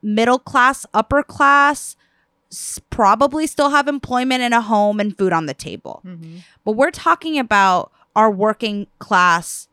[0.03, 1.95] middle class upper class
[2.89, 6.01] probably still have employment and a home and food on the table.
[6.07, 6.39] Mm-hmm.
[6.65, 9.69] But we're talking about our working class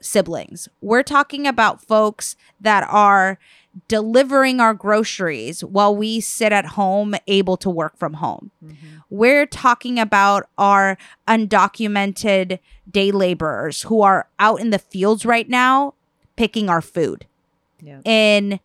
[0.00, 0.68] siblings.
[0.80, 3.38] We're talking about folks that are
[3.86, 8.50] delivering our groceries while we sit at home able to work from home.
[8.64, 8.74] Mm-hmm.
[9.08, 10.98] We're talking about our
[11.28, 12.58] undocumented
[12.90, 15.94] day laborers who are out in the fields right now
[16.34, 17.26] picking our food
[17.80, 18.00] Yeah.
[18.04, 18.58] in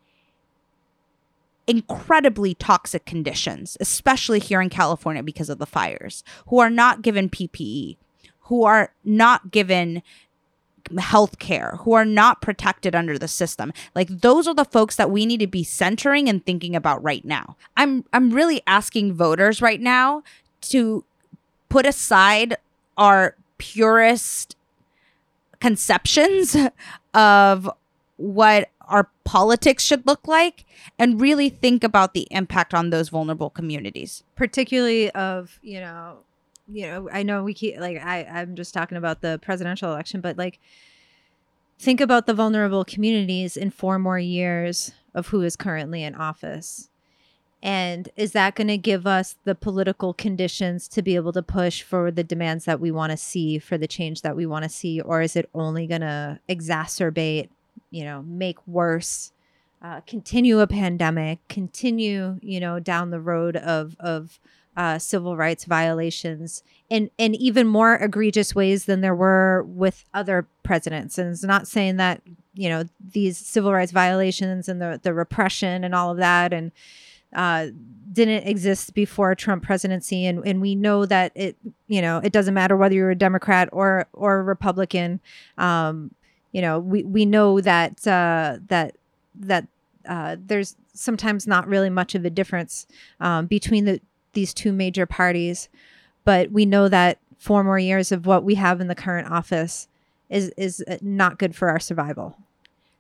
[1.67, 7.29] incredibly toxic conditions, especially here in California because of the fires, who are not given
[7.29, 7.97] PPE,
[8.45, 10.01] who are not given
[10.99, 13.73] health care, who are not protected under the system.
[13.95, 17.25] Like those are the folks that we need to be centering and thinking about right
[17.25, 17.57] now.
[17.75, 20.23] I'm I'm really asking voters right now
[20.61, 21.03] to
[21.69, 22.57] put aside
[22.97, 24.55] our purest
[25.59, 26.55] conceptions
[27.13, 27.69] of
[28.17, 30.63] what our politics should look like
[30.99, 36.19] and really think about the impact on those vulnerable communities particularly of you know
[36.67, 40.21] you know i know we keep like i i'm just talking about the presidential election
[40.21, 40.59] but like
[41.77, 46.89] think about the vulnerable communities in four more years of who is currently in office.
[47.61, 51.81] And is that going to give us the political conditions to be able to push
[51.81, 54.69] for the demands that we want to see for the change that we want to
[54.69, 55.01] see?
[55.01, 57.49] Or is it only going to exacerbate
[57.91, 59.31] you know, make worse,
[59.81, 64.39] uh, continue a pandemic, continue, you know, down the road of of
[64.77, 70.47] uh, civil rights violations in in even more egregious ways than there were with other
[70.63, 71.17] presidents.
[71.17, 72.21] And it's not saying that
[72.53, 76.71] you know these civil rights violations and the the repression and all of that and
[77.33, 77.67] uh,
[78.11, 81.55] didn't exist before Trump presidency, and and we know that it
[81.87, 85.19] you know it doesn't matter whether you're a Democrat or or Republican.
[85.57, 86.11] Um,
[86.51, 88.95] you know we we know that uh, that
[89.35, 89.67] that
[90.07, 92.87] uh, there's sometimes not really much of a difference
[93.19, 93.99] um, between the
[94.35, 95.67] these two major parties,
[96.23, 99.87] but we know that four more years of what we have in the current office
[100.29, 102.37] is is uh, not good for our survival.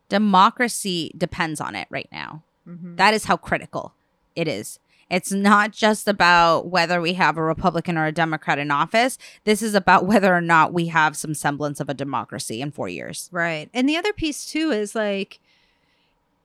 [0.09, 2.43] Democracy depends on it right now.
[2.67, 2.95] Mm-hmm.
[2.95, 3.93] That is how critical
[4.35, 4.79] it is.
[5.09, 9.17] It's not just about whether we have a Republican or a Democrat in office.
[9.43, 12.89] This is about whether or not we have some semblance of a democracy in four
[12.89, 13.29] years.
[13.31, 13.69] Right.
[13.73, 15.39] And the other piece, too, is like,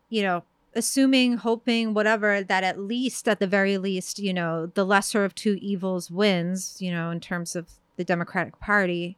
[0.09, 0.43] you know,
[0.75, 5.35] assuming, hoping, whatever, that at least, at the very least, you know, the lesser of
[5.35, 9.17] two evils wins, you know, in terms of the Democratic Party.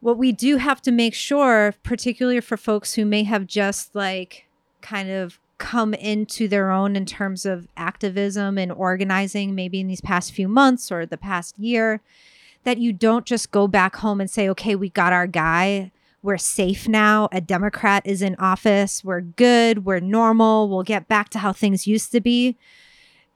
[0.00, 4.46] What we do have to make sure, particularly for folks who may have just like
[4.80, 10.00] kind of come into their own in terms of activism and organizing, maybe in these
[10.00, 12.00] past few months or the past year,
[12.64, 15.92] that you don't just go back home and say, okay, we got our guy.
[16.22, 17.28] We're safe now.
[17.32, 19.02] A Democrat is in office.
[19.02, 19.84] We're good.
[19.84, 20.68] We're normal.
[20.68, 22.56] We'll get back to how things used to be.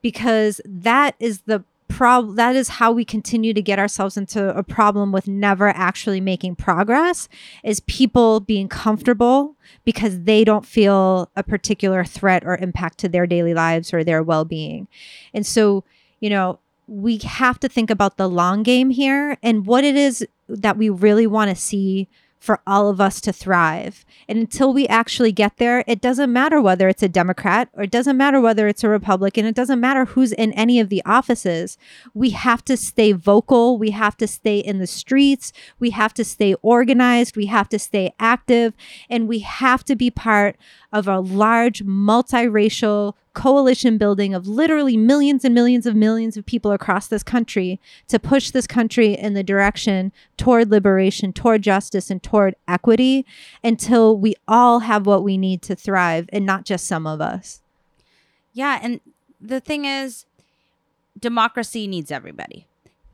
[0.02, 2.36] Because that is the problem.
[2.36, 6.56] that is how we continue to get ourselves into a problem with never actually making
[6.56, 7.28] progress
[7.64, 13.26] is people being comfortable because they don't feel a particular threat or impact to their
[13.26, 14.86] daily lives or their well-being.
[15.34, 15.84] And so,
[16.20, 16.58] you know,
[16.88, 20.88] we have to think about the long game here and what it is that we
[20.88, 22.08] really want to see
[22.38, 24.04] for all of us to thrive.
[24.28, 27.90] And until we actually get there, it doesn't matter whether it's a Democrat or it
[27.90, 29.46] doesn't matter whether it's a Republican.
[29.46, 31.78] It doesn't matter who's in any of the offices.
[32.14, 33.78] We have to stay vocal.
[33.78, 35.52] We have to stay in the streets.
[35.78, 37.36] We have to stay organized.
[37.36, 38.74] We have to stay active.
[39.08, 40.56] And we have to be part
[40.92, 46.72] of a large multiracial coalition building of literally millions and millions of millions of people
[46.72, 47.78] across this country
[48.08, 53.26] to push this country in the direction toward liberation, toward justice, and toward equity
[53.62, 57.60] until we all have what we need to thrive and not just some of us.
[58.54, 58.80] Yeah.
[58.82, 59.00] And
[59.38, 60.24] the thing is,
[61.18, 62.66] democracy needs everybody.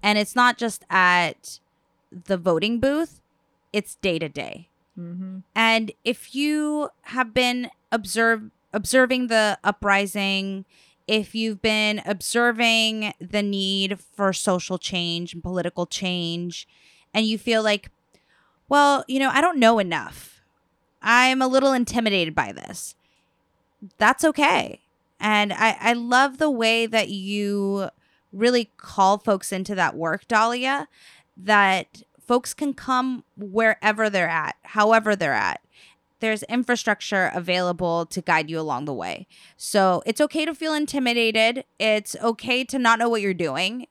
[0.05, 1.59] And it's not just at
[2.13, 3.21] the voting booth,
[3.73, 4.69] it's day to day.
[4.97, 5.39] Mm-hmm.
[5.57, 10.65] And if you have been observe, observing the uprising,
[11.07, 16.67] if you've been observing the need for social change and political change,
[17.13, 17.91] and you feel like,
[18.69, 20.41] well, you know, I don't know enough,
[21.03, 22.95] I'm a little intimidated by this,
[23.99, 24.81] that's okay.
[25.19, 27.89] And I, I love the way that you
[28.33, 30.89] really call folks into that work, Dahlia,
[31.37, 35.61] that folks can come wherever they're at, however they're at.
[36.23, 39.27] There's infrastructure available to guide you along the way.
[39.57, 41.65] So it's okay to feel intimidated.
[41.81, 43.89] It's okay to not know what you're doing.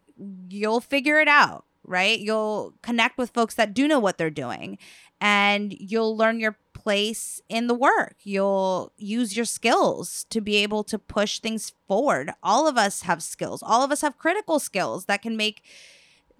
[0.48, 2.18] You'll figure it out, right?
[2.18, 4.78] You'll connect with folks that do know what they're doing
[5.20, 8.16] and you'll learn your place in the work.
[8.24, 12.32] You'll use your skills to be able to push things forward.
[12.42, 15.64] All of us have skills, all of us have critical skills that can make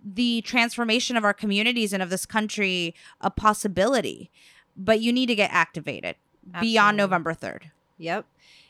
[0.02, 4.32] the transformation of our communities and of this country a possibility.
[4.76, 6.16] But you need to get activated
[6.48, 6.70] Absolutely.
[6.70, 7.64] beyond November 3rd.
[7.98, 8.26] Yep.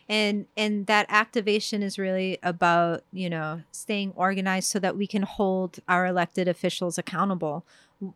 [0.10, 5.22] And and that activation is really about, you know, staying organized so that we can
[5.22, 7.66] hold our elected officials accountable.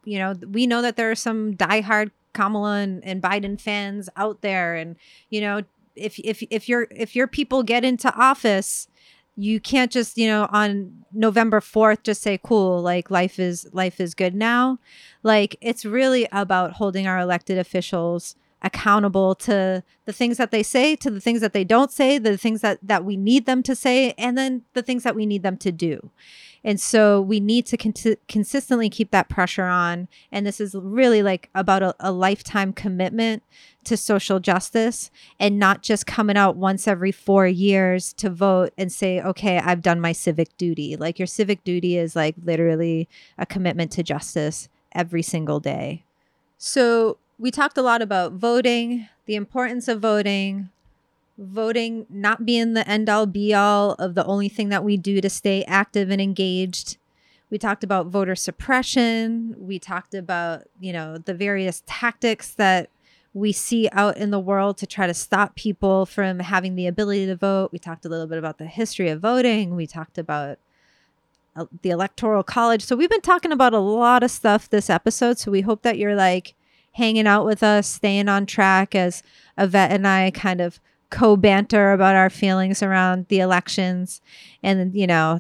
[0.04, 4.42] You know, we know that there are some diehard Kamala and, and Biden fans out
[4.42, 4.98] there and,
[5.30, 5.62] you know,
[5.96, 8.88] if if if your if your people get into office,
[9.38, 14.00] you can't just you know on November fourth just say cool like life is life
[14.00, 14.80] is good now.
[15.24, 20.96] Like it's really about holding our elected officials accountable to the things that they say,
[20.96, 23.76] to the things that they don't say, the things that that we need them to
[23.76, 26.10] say, and then the things that we need them to do.
[26.66, 27.94] And so we need to con-
[28.28, 30.08] consistently keep that pressure on.
[30.32, 33.44] And this is really like about a, a, lifetime commitment
[33.84, 38.92] to social justice and not just coming out once every four years to vote and
[38.92, 40.96] say, okay, I've done my civic duty.
[40.96, 43.08] Like your civic duty is like literally
[43.38, 46.04] a commitment to justice every single day.
[46.58, 50.70] So we talked a lot about voting, the importance of voting,
[51.38, 55.22] voting not being the end all be all of the only thing that we do
[55.22, 56.98] to stay active and engaged.
[57.50, 59.56] We talked about voter suppression.
[59.58, 62.90] We talked about, you know, the various tactics that
[63.34, 67.26] we see out in the world to try to stop people from having the ability
[67.26, 67.72] to vote.
[67.72, 69.76] We talked a little bit about the history of voting.
[69.76, 70.58] We talked about
[71.56, 72.84] uh, the electoral college.
[72.84, 75.38] So we've been talking about a lot of stuff this episode.
[75.38, 76.56] So we hope that you're like
[76.94, 79.22] hanging out with us, staying on track as
[79.58, 80.80] Yvette and I kind of
[81.16, 84.22] co banter about our feelings around the elections.
[84.62, 85.40] And, you know,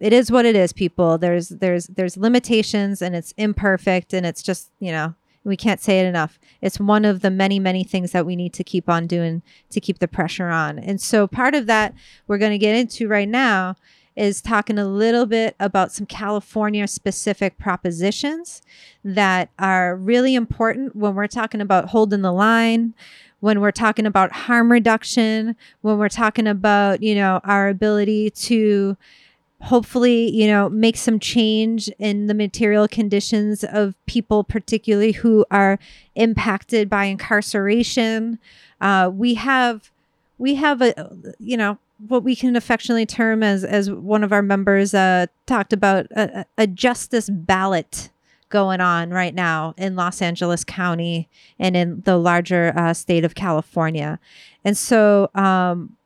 [0.00, 1.16] it is what it is, people.
[1.16, 6.00] There's there's there's limitations and it's imperfect and it's just, you know, we can't say
[6.00, 6.38] it enough.
[6.60, 9.80] It's one of the many, many things that we need to keep on doing to
[9.80, 10.78] keep the pressure on.
[10.78, 11.94] And so part of that
[12.26, 13.76] we're going to get into right now
[14.14, 18.60] is talking a little bit about some California specific propositions
[19.04, 22.94] that are really important when we're talking about holding the line,
[23.40, 28.96] when we're talking about harm reduction, when we're talking about, you know, our ability to
[29.60, 35.78] hopefully, you know, make some change in the material conditions of people, particularly who are
[36.14, 38.38] impacted by incarceration.
[38.80, 39.90] Uh, we have,
[40.38, 44.42] we have a, you know, what we can affectionately term as as one of our
[44.42, 48.10] members uh, talked about a, a, justice ballot
[48.48, 51.28] going on right now in Los Angeles County
[51.58, 54.18] and in the larger uh, state of California,
[54.64, 55.96] and so um,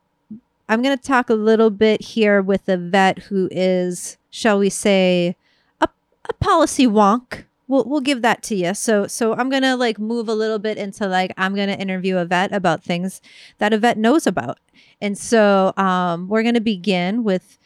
[0.68, 5.36] I'm going to talk a little bit here with Yvette who is, shall we say,
[5.80, 5.88] a,
[6.28, 8.74] a policy wonk we'll we'll give that to you.
[8.74, 12.52] So so I'm gonna like move a little bit into like I'm gonna interview Yvette
[12.52, 13.20] about things
[13.58, 14.58] that Yvette knows about,
[15.00, 17.58] and so um, we're gonna begin with.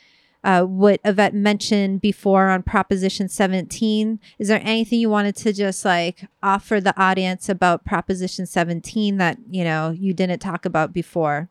[0.47, 4.20] Uh, what Yvette mentioned before on Proposition 17.
[4.38, 9.38] Is there anything you wanted to just like offer the audience about Proposition 17 that
[9.51, 11.49] you know you didn't talk about before?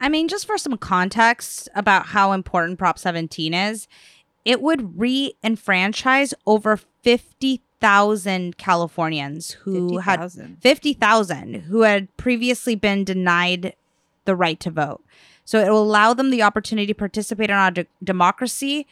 [0.00, 3.86] I mean, just for some context about how important Prop 17 is,
[4.46, 13.04] it would re enfranchise over 50,000 Californians who 50, had 50,000 who had previously been
[13.04, 13.76] denied
[14.24, 15.04] the right to vote.
[15.44, 18.86] So it will allow them the opportunity to participate in our de- democracy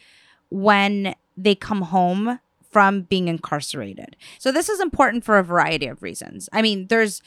[0.49, 2.39] when they come home
[2.69, 4.15] from being incarcerated.
[4.39, 6.49] So this is important for a variety of reasons.
[6.53, 7.21] I mean, there's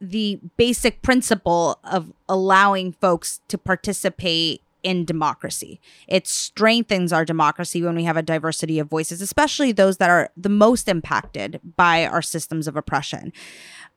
[0.00, 5.80] the basic principle of allowing folks to participate in democracy.
[6.08, 10.30] It strengthens our democracy when we have a diversity of voices, especially those that are
[10.36, 13.32] the most impacted by our systems of oppression.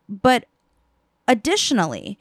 [0.07, 0.45] But
[1.27, 2.19] additionally,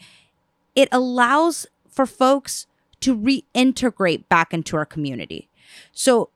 [0.74, 2.66] it allows for folks
[3.00, 5.48] to reintegrate back into our community.
[5.92, 6.30] So,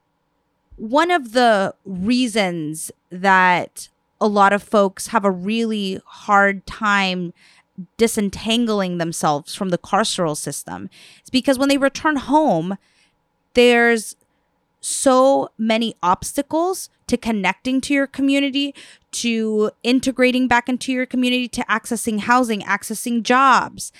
[0.76, 3.88] one of the reasons that
[4.20, 7.32] a lot of folks have a really hard time
[7.96, 10.90] disentangling themselves from the carceral system.
[11.22, 12.76] is because when they return home,
[13.54, 14.16] there's
[14.80, 18.74] so many obstacles to connecting to your community,
[19.10, 23.92] to integrating back into your community, to accessing housing, accessing jobs.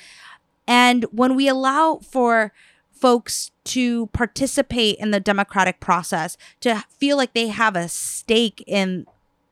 [0.69, 2.53] And when we allow for
[2.93, 9.07] folks to participate in the democratic process, to feel like they have a stake in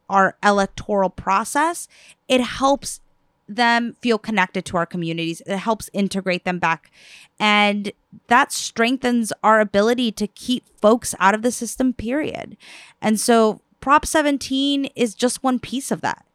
[0.08, 1.88] our electoral process,
[2.28, 3.00] it helps
[3.48, 5.40] them feel connected to our communities.
[5.46, 6.90] It helps integrate them back.
[7.38, 7.92] And
[8.26, 12.56] that strengthens our ability to keep folks out of the system, period.
[13.00, 16.26] And so Prop 17 is just one piece of that.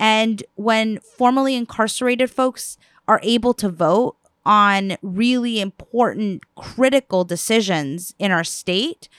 [0.00, 2.76] And when formerly incarcerated folks
[3.06, 4.16] are able to vote
[4.48, 9.10] on really important, critical decisions in our state,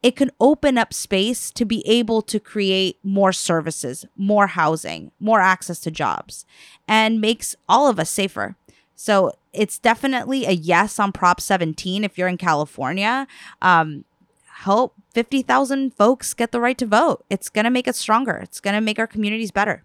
[0.00, 5.40] it can open up space to be able to create more services, more housing, more
[5.40, 6.46] access to jobs,
[6.86, 8.54] and makes all of us safer.
[8.94, 13.26] So it's definitely a yes on Prop 17 if you're in California.
[13.60, 14.04] Um,
[14.46, 17.24] help 50,000 folks get the right to vote.
[17.28, 19.82] It's going to make us stronger, it's going to make our communities better.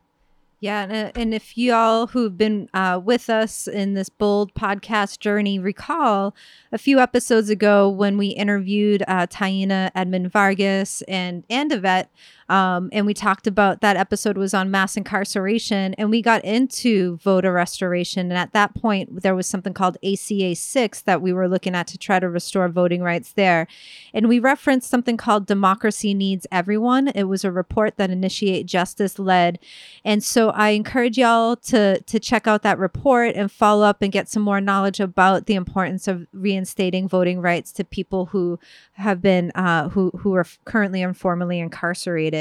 [0.61, 5.19] Yeah, and, uh, if you all who've been uh, with us in this bold podcast
[5.19, 6.35] journey recall
[6.73, 12.11] a few episodes ago when we interviewed uh, Taina Edmond Vargas and and Yvette,
[12.49, 17.17] um, and we talked about that episode was on mass incarceration, and we got into
[17.17, 18.31] voter restoration.
[18.31, 21.85] And at that point, there was something called ACA six that we were looking at
[21.87, 23.67] to try to restore voting rights there,
[24.13, 27.09] and we referenced something called Democracy Needs Everyone.
[27.09, 29.59] It was a report that Initiate Justice led,
[30.03, 34.11] and so I encourage y'all to to check out that report and follow up and
[34.11, 38.59] get some more knowledge about the importance of reinstating voting rights to people who
[38.93, 42.38] have been uh, who who are currently informally incarcerated.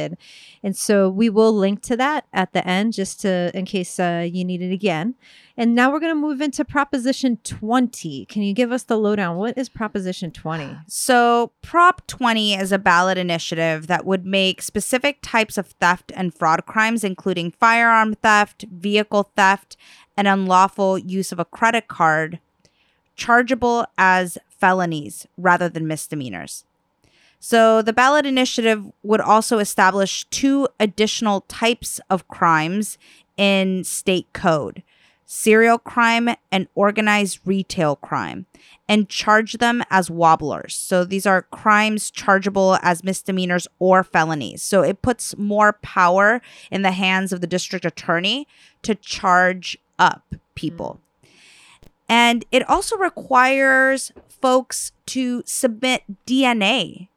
[0.62, 4.26] And so we will link to that at the end, just to in case uh,
[4.30, 5.14] you need it again.
[5.56, 8.26] And now we're going to move into Proposition 20.
[8.26, 9.36] Can you give us the lowdown?
[9.36, 10.76] What is Proposition 20?
[10.86, 16.32] So, Prop 20 is a ballot initiative that would make specific types of theft and
[16.32, 19.76] fraud crimes, including firearm theft, vehicle theft,
[20.16, 22.38] and unlawful use of a credit card,
[23.16, 26.64] chargeable as felonies rather than misdemeanors.
[27.40, 32.98] So, the ballot initiative would also establish two additional types of crimes
[33.36, 34.82] in state code
[35.30, 38.46] serial crime, and organized retail crime,
[38.88, 40.74] and charge them as wobblers.
[40.74, 44.62] So these are crimes chargeable as misdemeanors or felonies.
[44.62, 48.48] So it puts more power in the hands of the district attorney
[48.82, 50.98] to charge up people.
[52.08, 57.08] And it also requires folks to submit DNA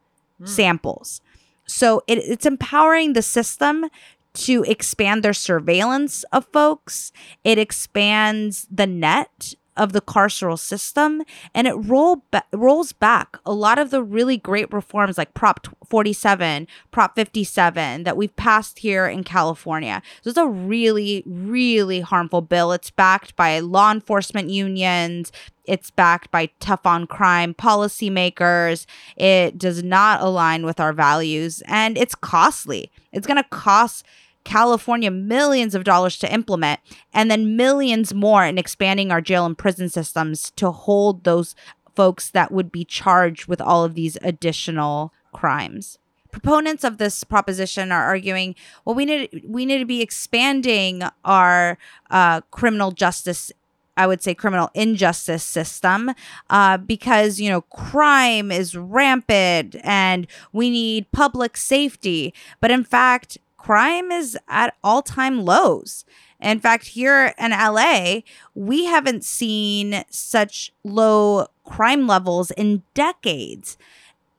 [0.41, 0.47] Mm.
[0.47, 1.21] samples.
[1.65, 3.85] So it, it's empowering the system
[4.33, 7.11] to expand their surveillance of folks.
[7.43, 11.23] It expands the net of the carceral system
[11.55, 15.65] and it roll ba- rolls back a lot of the really great reforms like prop
[15.87, 22.41] 47 prop 57 that we've passed here in california this is a really really harmful
[22.41, 25.31] bill it's backed by law enforcement unions
[25.71, 28.85] it's backed by tough on crime policymakers
[29.17, 34.05] it does not align with our values and it's costly it's going to cost
[34.43, 36.79] California millions of dollars to implement,
[37.13, 41.55] and then millions more in expanding our jail and prison systems to hold those
[41.95, 45.97] folks that would be charged with all of these additional crimes.
[46.31, 48.55] Proponents of this proposition are arguing,
[48.85, 51.77] well, we need we need to be expanding our
[52.09, 53.51] uh, criminal justice
[53.97, 56.11] I would say criminal injustice system
[56.49, 62.33] uh, because you know crime is rampant and we need public safety.
[62.59, 66.05] But in fact, crime is at all time lows.
[66.39, 68.21] In fact, here in LA,
[68.55, 73.77] we haven't seen such low crime levels in decades.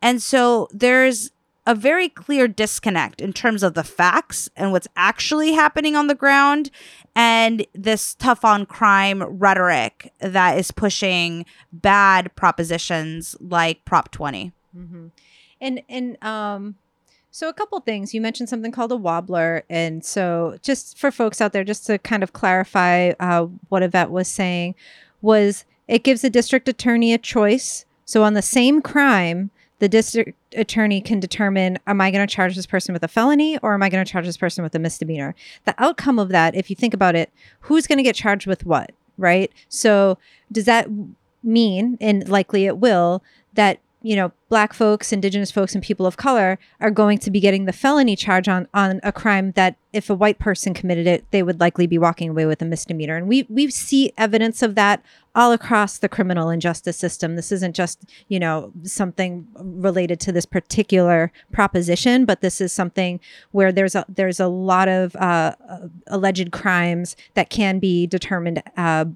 [0.01, 1.31] And so there's
[1.67, 6.15] a very clear disconnect in terms of the facts and what's actually happening on the
[6.15, 6.71] ground
[7.15, 14.53] and this tough on crime rhetoric that is pushing bad propositions like Prop 20.
[14.77, 15.07] Mm-hmm.
[15.61, 16.77] And and um
[17.33, 18.13] so a couple things.
[18.13, 21.97] You mentioned something called a wobbler, and so just for folks out there, just to
[21.99, 24.75] kind of clarify uh, what Yvette was saying,
[25.23, 27.87] was it gives the district attorney a choice.
[28.05, 29.51] So on the same crime,
[29.83, 33.59] the district attorney can determine: Am I going to charge this person with a felony,
[33.59, 35.35] or am I going to charge this person with a misdemeanor?
[35.65, 38.65] The outcome of that, if you think about it, who's going to get charged with
[38.65, 39.51] what, right?
[39.69, 40.19] So
[40.53, 40.87] does that
[41.43, 43.25] mean, and likely it will,
[43.55, 47.41] that you know, black folks, indigenous folks, and people of color are going to be
[47.41, 51.25] getting the felony charge on on a crime that if a white person committed it,
[51.31, 53.17] they would likely be walking away with a misdemeanor.
[53.17, 55.03] And we we see evidence of that
[55.35, 57.37] all across the criminal and justice system.
[57.37, 63.21] This isn't just, you know, something related to this particular proposition, but this is something
[63.53, 65.55] where there's a there's a lot of uh,
[66.09, 69.07] alleged crimes that can be determined uh,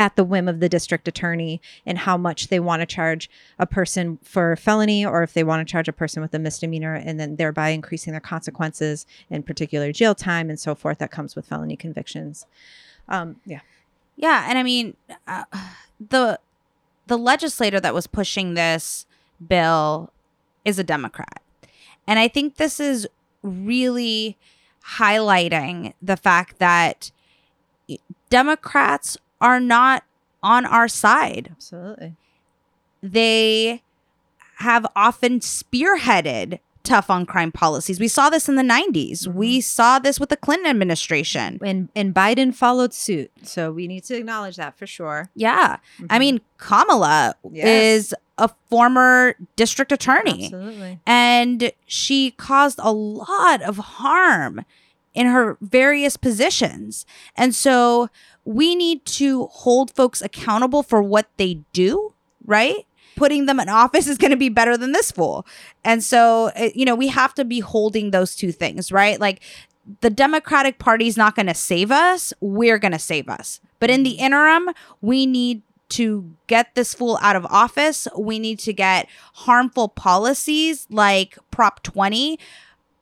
[0.00, 3.28] at the whim of the district attorney and how much they want to charge
[3.58, 6.38] a person for a felony or if they want to charge a person with a
[6.38, 11.10] misdemeanor and then thereby increasing their consequences in particular jail time and so forth that
[11.10, 12.46] comes with felony convictions.
[13.10, 13.60] Um, yeah.
[14.16, 14.96] Yeah and i mean
[15.28, 15.44] uh,
[16.08, 16.40] the
[17.06, 19.04] the legislator that was pushing this
[19.46, 20.10] bill
[20.64, 21.42] is a democrat.
[22.06, 23.06] And i think this is
[23.42, 24.38] really
[24.96, 27.10] highlighting the fact that
[28.30, 30.04] democrats are not
[30.42, 31.48] on our side.
[31.52, 32.14] Absolutely.
[33.02, 33.82] They
[34.56, 38.00] have often spearheaded tough on crime policies.
[38.00, 39.26] We saw this in the 90s.
[39.26, 39.38] Mm-hmm.
[39.38, 41.58] We saw this with the Clinton administration.
[41.62, 43.30] And and Biden followed suit.
[43.42, 45.30] So we need to acknowledge that for sure.
[45.34, 45.76] Yeah.
[45.96, 46.06] Mm-hmm.
[46.10, 47.66] I mean, Kamala yes.
[47.66, 50.46] is a former district attorney.
[50.46, 51.00] Absolutely.
[51.06, 54.64] And she caused a lot of harm
[55.12, 57.04] in her various positions.
[57.36, 58.08] And so
[58.44, 62.14] we need to hold folks accountable for what they do,
[62.44, 62.86] right?
[63.16, 65.46] Putting them in office is going to be better than this fool.
[65.84, 69.20] And so, uh, you know, we have to be holding those two things, right?
[69.20, 69.40] Like
[70.00, 72.32] the Democratic Party is not going to save us.
[72.40, 73.60] We're going to save us.
[73.78, 74.70] But in the interim,
[75.00, 78.06] we need to get this fool out of office.
[78.16, 82.38] We need to get harmful policies like Prop 20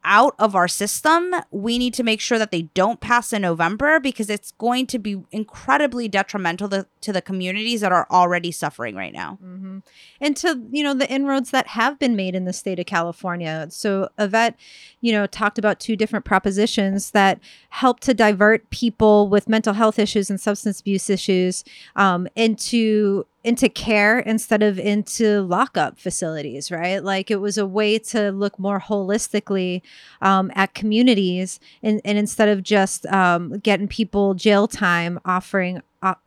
[0.08, 1.34] out of our system.
[1.50, 4.98] We need to make sure that they don't pass in November because it's going to
[4.98, 9.38] be incredibly detrimental to, to the communities that are already suffering right now.
[9.44, 9.78] Mm-hmm.
[10.20, 13.66] And to, you know, the inroads that have been made in the state of California.
[13.70, 14.56] So Yvette,
[15.02, 17.38] you know, talked about two different propositions that
[17.68, 21.64] help to divert people with mental health issues and substance abuse issues
[21.96, 27.02] um, into into care instead of into lockup facilities, right?
[27.02, 29.82] Like it was a way to look more holistically
[30.20, 35.82] um, at communities and, and instead of just um, getting people jail time, offering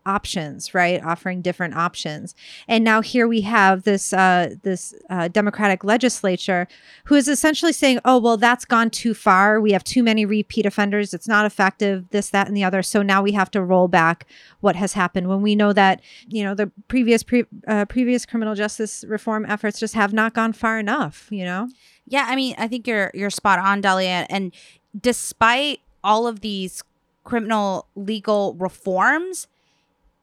[0.06, 1.04] options, right?
[1.04, 2.36] Offering different options.
[2.68, 6.68] And now here we have this uh, this uh, Democratic legislature
[7.06, 9.62] who is essentially saying, "Oh, well, that's gone too far.
[9.62, 11.14] We have too many repeat offenders.
[11.14, 12.10] It's not effective.
[12.10, 12.84] This, that, and the other.
[12.84, 14.28] So now we have to roll back
[14.60, 18.56] what has happened when we know that you know the previous pre- uh, previous criminal
[18.56, 21.28] justice reform efforts just have not gone far enough.
[21.32, 21.70] You know."
[22.08, 24.26] Yeah, I mean, I think you're you're spot on, Dahlia.
[24.30, 24.54] And
[25.00, 26.84] despite all of these
[27.24, 29.48] criminal legal reforms,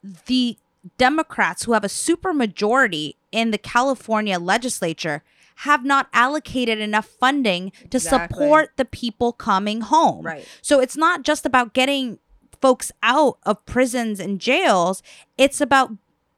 [0.01, 0.57] the
[0.97, 5.23] Democrats who have a super majority in the California legislature
[5.57, 8.35] have not allocated enough funding to exactly.
[8.37, 10.25] support the people coming home.
[10.25, 10.47] Right.
[10.61, 12.19] So it's not just about getting
[12.61, 15.03] folks out of prisons and jails,
[15.37, 15.91] it's about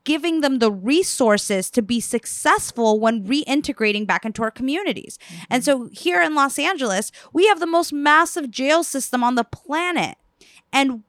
[0.03, 5.19] giving them the resources to be successful when reintegrating back into our communities.
[5.27, 5.43] Mm-hmm.
[5.51, 9.43] And so here in Los Angeles, we have the most massive jail system on the
[9.43, 10.17] planet.
[10.73, 11.03] And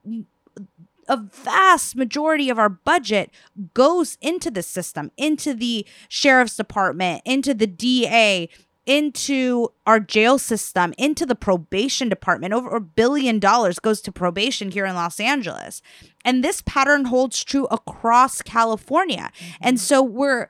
[1.07, 3.31] a vast majority of our budget
[3.73, 8.49] goes into the system, into the sheriff's department, into the DA,
[8.85, 12.53] into our jail system, into the probation department.
[12.53, 15.81] Over a billion dollars goes to probation here in Los Angeles.
[16.25, 19.31] And this pattern holds true across California.
[19.33, 19.53] Mm-hmm.
[19.61, 20.49] And so we're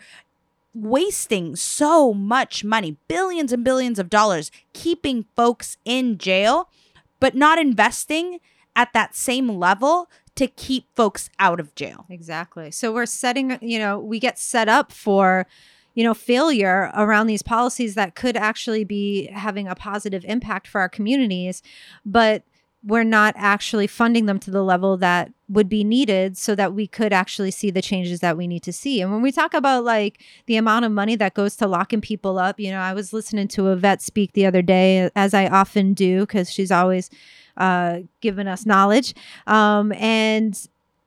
[0.74, 6.70] wasting so much money, billions and billions of dollars, keeping folks in jail,
[7.20, 8.40] but not investing
[8.76, 12.06] at that same level to keep folks out of jail.
[12.10, 12.72] Exactly.
[12.72, 15.46] So we're setting, you know, we get set up for
[15.96, 20.82] you know failure around these policies that could actually be having a positive impact for
[20.82, 21.62] our communities
[22.04, 22.42] but
[22.86, 26.86] we're not actually funding them to the level that would be needed so that we
[26.86, 29.00] could actually see the changes that we need to see.
[29.00, 32.38] And when we talk about like the amount of money that goes to locking people
[32.38, 35.94] up, you know, I was listening to Yvette speak the other day, as I often
[35.94, 37.10] do, because she's always
[37.58, 39.14] uh, given us knowledge.
[39.48, 40.60] Um, and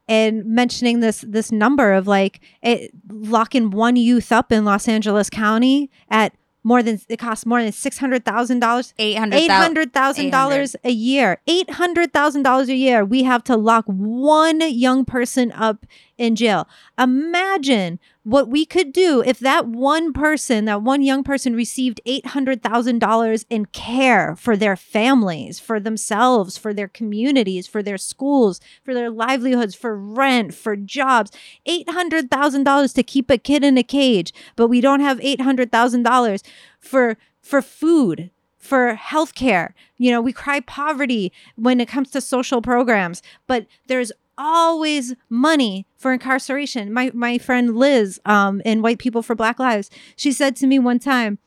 [0.09, 5.29] and mentioning this this number of like it, locking one youth up in Los Angeles
[5.31, 6.33] County at
[6.63, 8.93] more than it costs more than six hundred thousand dollars,
[9.39, 13.05] eight hundred thousand dollars a year, eight hundred thousand dollars a year.
[13.05, 15.87] We have to lock one young person up
[16.19, 16.69] in jail.
[16.99, 22.27] Imagine what we could do if that one person, that one young person, received eight
[22.27, 27.99] hundred thousand dollars in care for their families, for themselves, for their communities, for their
[27.99, 31.31] schools, for their livelihoods, for rent, for jobs.
[31.67, 35.21] Eight hundred thousand dollars to keep a kid in a cage, but we don't have
[35.21, 36.43] eight hundred thousand dollars
[36.81, 39.73] for for food for healthcare.
[39.97, 45.87] You know, we cry poverty when it comes to social programs, but there's always money
[45.97, 46.93] for incarceration.
[46.93, 50.79] My my friend Liz um in White People for Black Lives, she said to me
[50.79, 51.39] one time,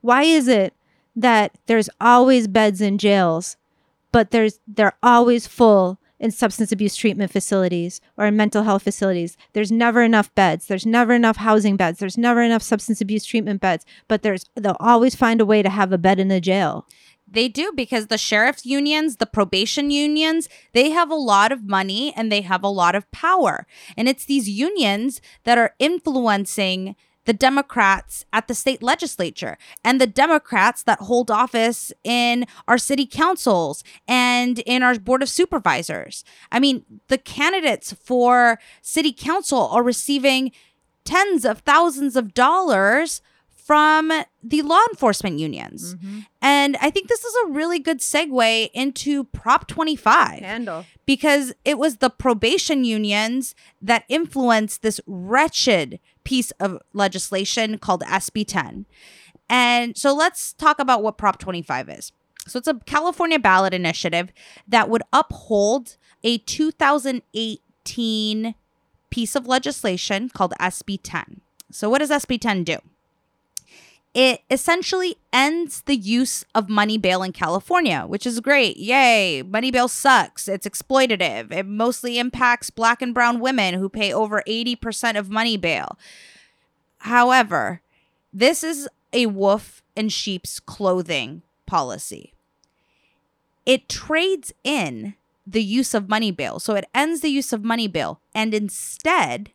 [0.00, 0.74] "Why is it
[1.16, 3.56] that there's always beds in jails,
[4.12, 9.36] but there's they're always full in substance abuse treatment facilities or in mental health facilities.
[9.52, 10.66] There's never enough beds.
[10.66, 11.98] There's never enough housing beds.
[11.98, 15.70] There's never enough substance abuse treatment beds, but there's they'll always find a way to
[15.70, 16.86] have a bed in the jail.
[17.28, 22.12] They do because the sheriff's unions, the probation unions, they have a lot of money
[22.16, 23.66] and they have a lot of power.
[23.96, 26.94] And it's these unions that are influencing
[27.26, 33.04] the Democrats at the state legislature and the Democrats that hold office in our city
[33.04, 36.24] councils and in our board of supervisors.
[36.50, 40.52] I mean, the candidates for city council are receiving
[41.04, 43.20] tens of thousands of dollars
[43.66, 44.12] from
[44.44, 45.96] the law enforcement unions.
[45.96, 46.20] Mm-hmm.
[46.40, 50.38] And I think this is a really good segue into Prop 25.
[50.38, 50.86] Handle.
[51.04, 58.46] Because it was the probation unions that influenced this wretched piece of legislation called SB
[58.46, 58.86] 10.
[59.48, 62.12] And so let's talk about what Prop 25 is.
[62.46, 64.28] So it's a California ballot initiative
[64.68, 68.54] that would uphold a 2018
[69.10, 71.40] piece of legislation called SB 10.
[71.72, 72.78] So, what does SB 10 do?
[74.16, 78.78] It essentially ends the use of money bail in California, which is great.
[78.78, 80.48] Yay, money bail sucks.
[80.48, 81.52] It's exploitative.
[81.52, 85.98] It mostly impacts black and brown women who pay over 80% of money bail.
[87.00, 87.82] However,
[88.32, 92.32] this is a wolf in sheep's clothing policy.
[93.66, 95.12] It trades in
[95.46, 96.58] the use of money bail.
[96.58, 99.50] So it ends the use of money bail and instead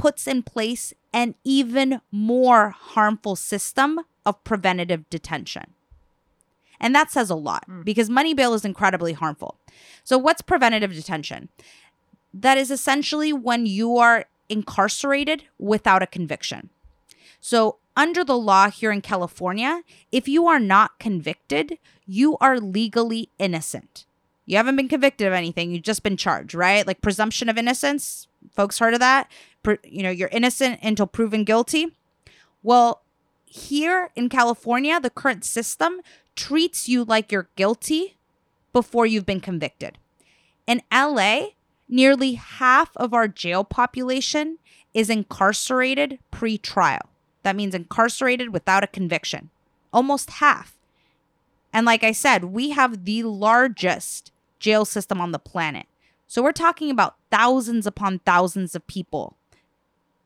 [0.00, 5.74] puts in place an even more harmful system of preventative detention.
[6.80, 7.84] And that says a lot mm.
[7.84, 9.58] because money bail is incredibly harmful.
[10.02, 11.50] So, what's preventative detention?
[12.32, 16.70] That is essentially when you are incarcerated without a conviction.
[17.38, 21.76] So, under the law here in California, if you are not convicted,
[22.06, 24.06] you are legally innocent.
[24.46, 26.86] You haven't been convicted of anything, you've just been charged, right?
[26.86, 28.28] Like presumption of innocence.
[28.60, 29.30] Folks heard of that?
[29.84, 31.96] you know, you're innocent until proven guilty.
[32.62, 33.02] Well,
[33.46, 36.02] here in California, the current system
[36.36, 38.18] treats you like you're guilty
[38.74, 39.96] before you've been convicted.
[40.66, 41.52] In LA,
[41.88, 44.58] nearly half of our jail population
[44.92, 47.08] is incarcerated pre trial.
[47.44, 49.48] That means incarcerated without a conviction.
[49.90, 50.76] Almost half.
[51.72, 55.86] And like I said, we have the largest jail system on the planet.
[56.30, 59.36] So we're talking about thousands upon thousands of people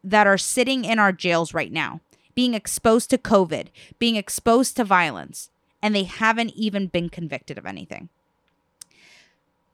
[0.05, 2.03] that are sitting in our jails right now,
[2.35, 5.49] being exposed to COVID, being exposed to violence,
[5.81, 8.11] and they haven't even been convicted of anything.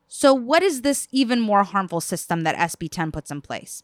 [0.07, 3.83] So, what is this even more harmful system that SB 10 puts in place?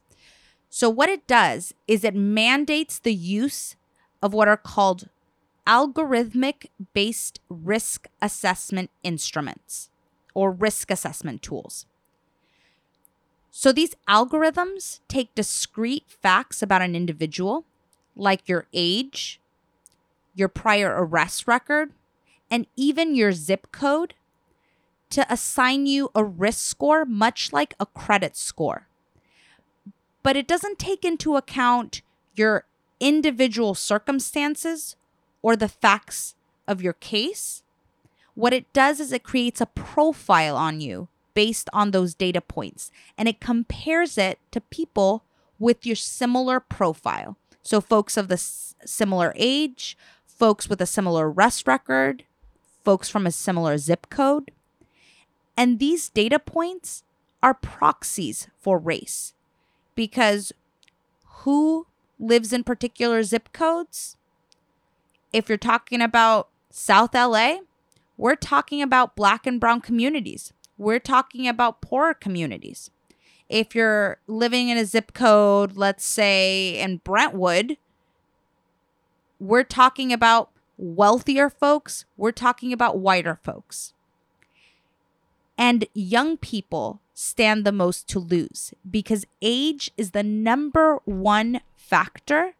[0.70, 3.74] So, what it does is it mandates the use
[4.22, 5.09] of what are called
[5.66, 9.90] algorithmic based risk assessment instruments
[10.32, 11.86] or risk assessment tools.
[13.59, 17.64] So these algorithms take discrete facts about an individual,
[18.14, 19.40] like your age,
[20.34, 21.92] your prior arrest record,
[22.50, 24.12] and even your zip code,
[25.09, 28.88] to assign you a risk score, much like a credit score.
[30.22, 32.02] But it doesn't take into account
[32.34, 32.66] your
[33.00, 34.96] individual circumstances
[35.40, 36.34] or the facts
[36.68, 37.62] of your case.
[38.34, 42.91] What it does is it creates a profile on you based on those data points
[43.18, 45.22] and it compares it to people
[45.59, 47.37] with your similar profile.
[47.62, 52.24] So, folks of the s- similar age, folks with a similar arrest record,
[52.82, 54.51] folks from a similar zip code.
[55.57, 57.05] And these data points
[57.43, 59.34] are proxies for race
[59.95, 60.53] because
[61.45, 61.87] who
[62.18, 64.16] lives in particular zip codes?
[65.32, 67.59] If you're talking about South LA,
[68.16, 70.53] we're talking about black and brown communities.
[70.79, 72.91] We're talking about poorer communities.
[73.49, 77.77] If you're living in a zip code, let's say in Brentwood,
[79.39, 83.93] we're talking about wealthier folks, we're talking about whiter folks.
[85.57, 92.55] And young people stand the most to lose because age is the number one factor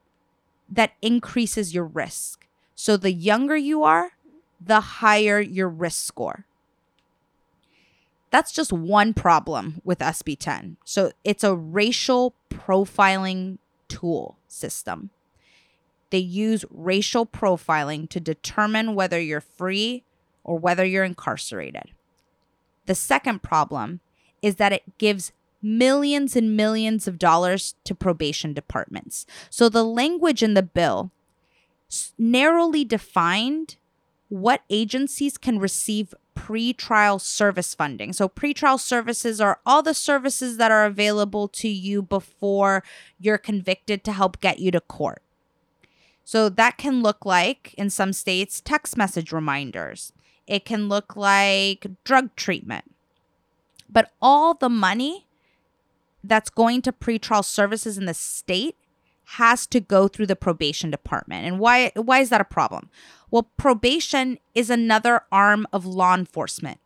[0.69, 2.47] that increases your risk.
[2.75, 4.13] So the younger you are,
[4.59, 6.47] the higher your risk score.
[8.37, 10.77] That's just one problem with SB 10.
[10.85, 13.57] So it's a racial profiling
[13.89, 15.09] tool system.
[16.11, 20.05] They use racial profiling to determine whether you're free
[20.45, 21.93] or whether you're incarcerated.
[22.85, 24.01] The second problem
[24.43, 25.33] is that it gives
[25.63, 29.25] millions and millions of dollars to probation departments.
[29.49, 31.11] So the language in the bill
[32.19, 33.77] narrowly defined
[34.29, 38.13] what agencies can receive pre-trial service funding.
[38.13, 42.85] So pre-trial services are all the services that are available to you before
[43.19, 45.23] you're convicted to help get you to court.
[46.23, 50.13] So that can look like in some states text message reminders.
[50.47, 52.85] It can look like drug treatment.
[53.89, 55.27] But all the money
[56.23, 58.77] that's going to pretrial services in the state
[59.31, 61.47] has to go through the probation department.
[61.47, 62.91] And why why is that a problem?
[63.31, 66.79] Well, probation is another arm of law enforcement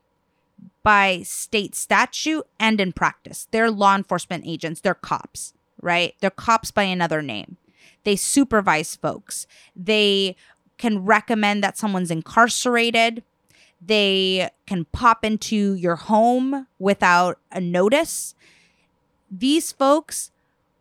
[0.82, 3.46] by state statute and in practice.
[3.50, 6.14] They're law enforcement agents, they're cops, right?
[6.20, 7.56] They're cops by another name.
[8.04, 9.46] They supervise folks.
[9.76, 10.36] They
[10.78, 13.22] can recommend that someone's incarcerated.
[13.80, 18.34] They can pop into your home without a notice.
[19.30, 20.30] These folks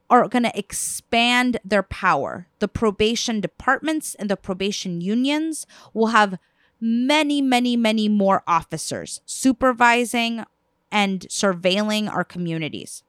[0.09, 2.47] are going to expand their power.
[2.59, 6.39] The probation departments and the probation unions will have
[6.81, 10.45] many, many, many more officers supervising
[10.91, 13.03] and surveilling our communities.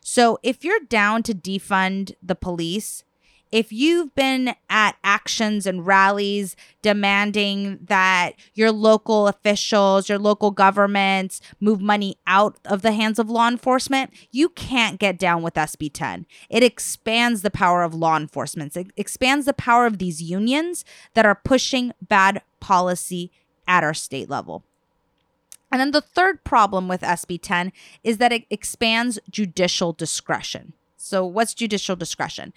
[0.00, 3.03] So if you're down to defund the police,
[3.54, 11.40] if you've been at actions and rallies demanding that your local officials, your local governments
[11.60, 15.88] move money out of the hands of law enforcement, you can't get down with SB
[15.92, 16.26] 10.
[16.50, 20.84] It expands the power of law enforcement, it expands the power of these unions
[21.14, 23.30] that are pushing bad policy
[23.68, 24.64] at our state level.
[25.70, 30.72] And then the third problem with SB 10 is that it expands judicial discretion.
[30.96, 32.52] So, what's judicial discretion?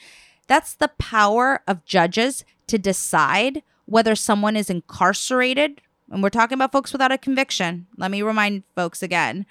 [0.48, 5.82] That's the power of judges to decide whether someone is incarcerated.
[6.12, 7.88] And we're talking about folks without a conviction.
[7.98, 9.46] Let me remind folks again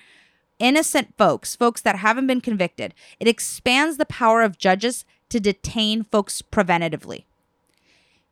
[0.59, 2.95] innocent folks, folks that haven't been convicted.
[3.21, 7.25] It expands the power of judges to detain folks preventatively.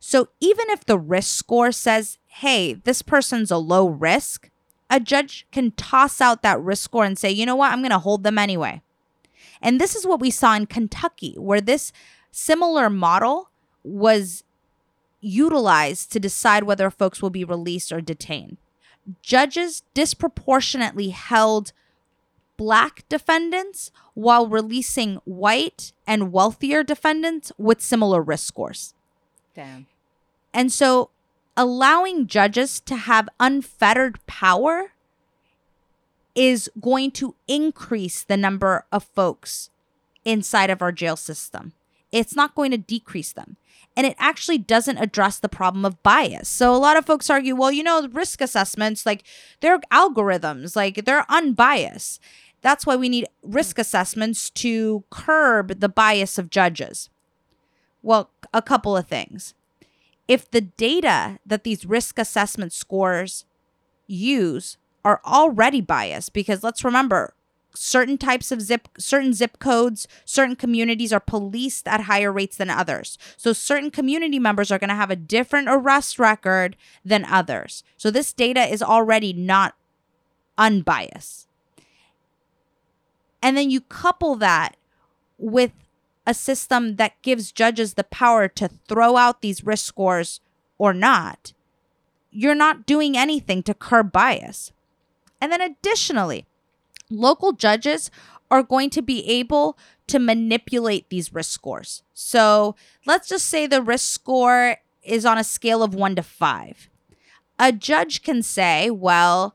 [0.01, 4.51] So even if the risk score says, hey, this person's a low risk,
[4.91, 7.91] a judge can toss out that risk score and say, you know what, I'm going
[7.91, 8.83] to hold them anyway.
[9.63, 11.93] And this is what we saw in Kentucky, where this
[12.35, 13.49] similar model
[13.85, 14.43] was
[15.21, 18.57] utilized to decide whether folks will be released or detained.
[19.23, 21.73] Judges disproportionately held
[22.57, 28.95] black defendants while releasing white and wealthier defendants with similar risk scores.
[29.55, 29.87] Damn.
[30.53, 31.11] And so
[31.57, 34.93] allowing judges to have unfettered power
[36.35, 39.71] is going to increase the number of folks
[40.25, 41.75] inside of our jail system
[42.15, 43.57] it's not going to decrease them.
[43.97, 46.49] And it actually doesn't address the problem of bias.
[46.49, 49.25] So a lot of folks argue, well, you know, risk assessments, like
[49.61, 52.21] they're algorithms, like they're unbiased.
[52.61, 57.11] That's why we need risk assessments to curb the bias of judges.
[58.03, 59.55] Well, a couple of things.
[60.27, 63.45] If the data that these risk assessment scores
[64.07, 67.35] use are already biased, because let's remember,
[67.75, 72.71] certain types of zip certain zip codes certain communities are policed at higher rates than
[72.71, 73.19] others.
[73.37, 77.83] So certain community members are going to have a different arrest record than others.
[77.97, 79.75] So this data is already not
[80.57, 81.49] unbiased.
[83.43, 84.77] And then you couple that
[85.37, 85.73] with
[86.27, 90.41] a system that gives judges the power to throw out these risk scores
[90.79, 91.53] or not
[92.35, 94.73] you're not doing anything to curb bias.
[95.41, 96.47] And then additionally
[97.11, 98.11] local judges
[98.51, 102.03] are going to be able to manipulate these risk scores.
[102.13, 102.77] So
[103.07, 106.89] let's just say the risk score is on a scale of one to five.
[107.59, 109.55] A judge can say, well,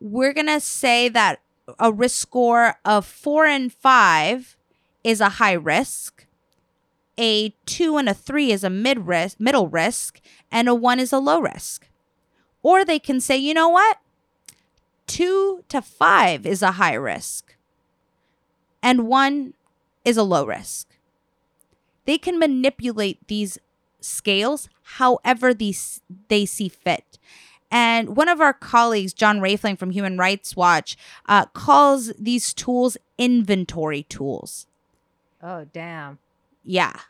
[0.00, 1.40] we're going to say that
[1.78, 4.56] a risk score of four and five
[5.04, 6.26] is a high risk.
[7.18, 10.20] A two and a three is a mid risk, middle risk,
[10.50, 11.88] and a one is a low risk.
[12.62, 13.98] Or they can say, you know what?
[15.12, 17.54] Two to five is a high risk,
[18.82, 19.52] and one
[20.06, 20.88] is a low risk.
[22.06, 23.58] They can manipulate these
[24.00, 27.18] scales however these they see fit.
[27.70, 30.96] And one of our colleagues, John Raphling from Human Rights Watch,
[31.26, 34.66] uh, calls these tools inventory tools.
[35.42, 36.20] Oh, damn.
[36.64, 37.00] Yeah.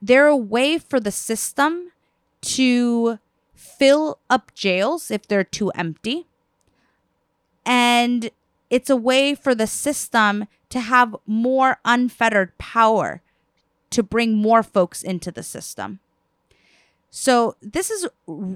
[0.00, 1.92] They're a way for the system
[2.40, 3.20] to
[3.54, 6.26] fill up jails if they're too empty
[7.64, 8.30] and
[8.70, 13.20] it's a way for the system to have more unfettered power
[13.90, 16.00] to bring more folks into the system.
[17.10, 18.08] So, this is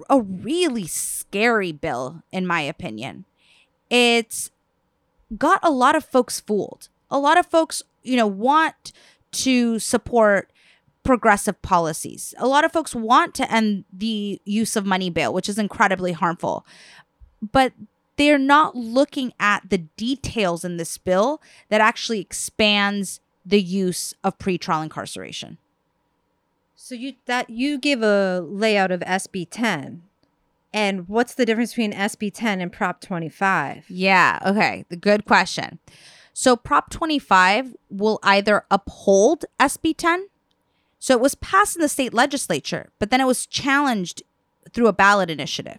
[0.08, 3.26] a really scary bill, in my opinion.
[3.90, 4.50] It's
[5.36, 6.88] got a lot of folks fooled.
[7.10, 8.92] A lot of folks, you know, want
[9.32, 10.50] to support
[11.04, 12.34] progressive policies.
[12.38, 16.12] A lot of folks want to end the use of money bail, which is incredibly
[16.12, 16.66] harmful.
[17.42, 17.74] But
[18.16, 24.38] they're not looking at the details in this bill that actually expands the use of
[24.38, 25.58] pretrial incarceration.
[26.74, 30.02] So you that you give a layout of SB 10.
[30.72, 33.86] And what's the difference between SB 10 and Prop 25?
[33.88, 34.84] Yeah, okay.
[34.88, 35.78] The good question.
[36.34, 40.28] So Prop 25 will either uphold SB 10.
[40.98, 44.22] So it was passed in the state legislature, but then it was challenged
[44.72, 45.78] through a ballot initiative.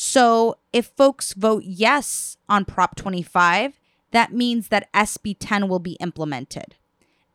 [0.00, 3.80] So if folks vote yes on Prop 25,
[4.12, 6.76] that means that SB 10 will be implemented.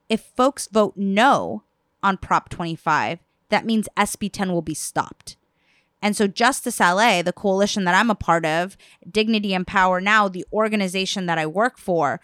[0.08, 1.64] If folks vote no
[2.02, 5.36] on Prop 25, that means SB 10 will be stopped.
[6.02, 8.78] And so Justice LA, the coalition that I'm a part of,
[9.12, 12.22] Dignity and Power Now, the organization that I work for,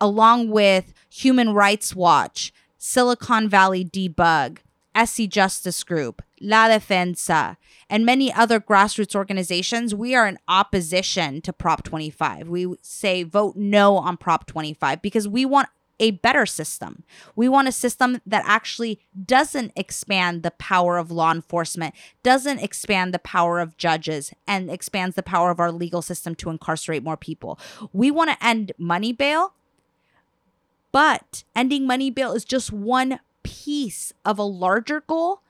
[0.00, 4.58] along with Human Rights Watch, Silicon Valley Debug,
[4.94, 7.56] Essie Justice Group, La Defensa,
[7.88, 12.48] and many other grassroots organizations, we are in opposition to Prop 25.
[12.48, 15.68] We say vote no on Prop 25 because we want
[15.98, 17.04] a better system.
[17.34, 23.14] We want a system that actually doesn't expand the power of law enforcement, doesn't expand
[23.14, 27.16] the power of judges, and expands the power of our legal system to incarcerate more
[27.16, 27.58] people.
[27.92, 29.54] We want to end money bail,
[30.92, 35.40] but ending money bail is just one piece of a larger goal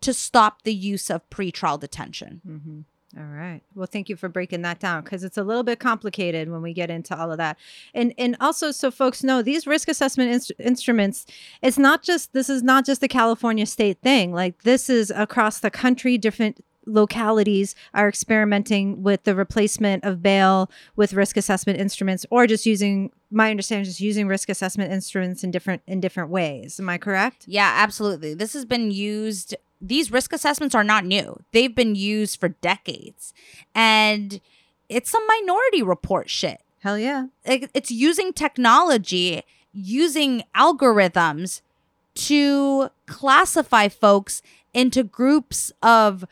[0.00, 2.40] to stop the use of pretrial detention.
[2.46, 2.80] Mm-hmm.
[3.16, 3.62] All right.
[3.74, 6.74] Well, thank you for breaking that down because it's a little bit complicated when we
[6.74, 7.56] get into all of that.
[7.94, 11.24] And and also, so folks know these risk assessment inst- instruments.
[11.62, 14.32] It's not just this is not just a California state thing.
[14.32, 16.18] Like this is across the country.
[16.18, 22.66] Different localities are experimenting with the replacement of bail with risk assessment instruments, or just
[22.66, 23.10] using.
[23.30, 26.78] My understanding is just using risk assessment instruments in different in different ways.
[26.78, 27.44] Am I correct?
[27.48, 28.34] Yeah, absolutely.
[28.34, 31.38] This has been used these risk assessments are not new.
[31.52, 33.32] They've been used for decades.
[33.74, 34.40] And
[34.88, 36.60] it's some minority report shit.
[36.80, 37.26] Hell yeah.
[37.44, 41.60] It's using technology, using algorithms
[42.14, 46.24] to classify folks into groups of,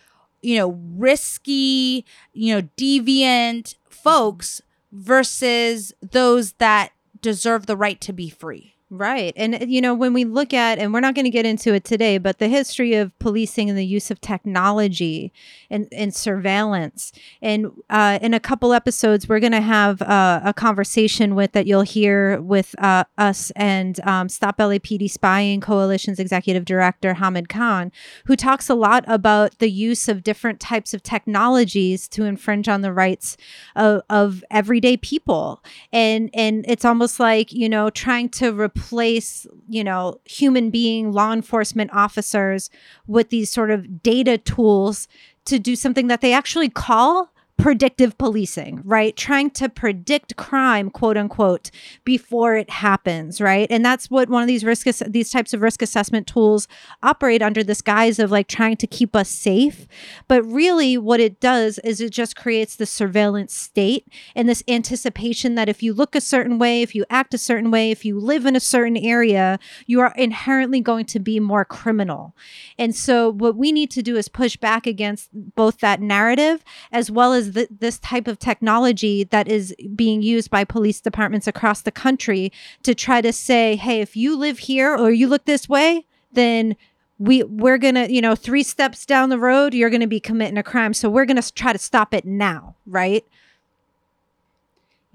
[0.42, 8.30] you know, risky, you know, deviant folks versus those that deserve the right to be
[8.30, 8.75] free.
[8.88, 9.32] Right.
[9.36, 11.74] And, uh, you know, when we look at, and we're not going to get into
[11.74, 15.32] it today, but the history of policing and the use of technology
[15.68, 17.10] and, and surveillance.
[17.42, 21.66] And uh, in a couple episodes, we're going to have uh, a conversation with that
[21.66, 27.90] you'll hear with uh, us and um, Stop LAPD Spying Coalition's executive director, Hamid Khan,
[28.26, 32.82] who talks a lot about the use of different types of technologies to infringe on
[32.82, 33.36] the rights
[33.74, 35.60] of, of everyday people.
[35.92, 41.32] And, and it's almost like, you know, trying to replace, you know, human being law
[41.32, 42.70] enforcement officers
[43.06, 45.08] with these sort of data tools
[45.46, 49.16] to do something that they actually call predictive policing, right?
[49.16, 51.70] Trying to predict crime, quote unquote,
[52.04, 53.66] before it happens, right?
[53.70, 56.68] And that's what one of these risk ass- these types of risk assessment tools
[57.02, 59.86] operate under this guise of like trying to keep us safe.
[60.28, 65.54] But really what it does is it just creates the surveillance state and this anticipation
[65.54, 68.20] that if you look a certain way, if you act a certain way, if you
[68.20, 72.34] live in a certain area, you are inherently going to be more criminal.
[72.78, 77.10] And so what we need to do is push back against both that narrative as
[77.10, 81.82] well as th- this type of technology that is being used by police departments across
[81.82, 85.68] the country to try to say, hey, if you live here or you look this
[85.68, 86.76] way, then
[87.18, 90.62] we we're gonna you know three steps down the road you're gonna be committing a
[90.62, 90.92] crime.
[90.92, 93.24] So we're gonna try to stop it now right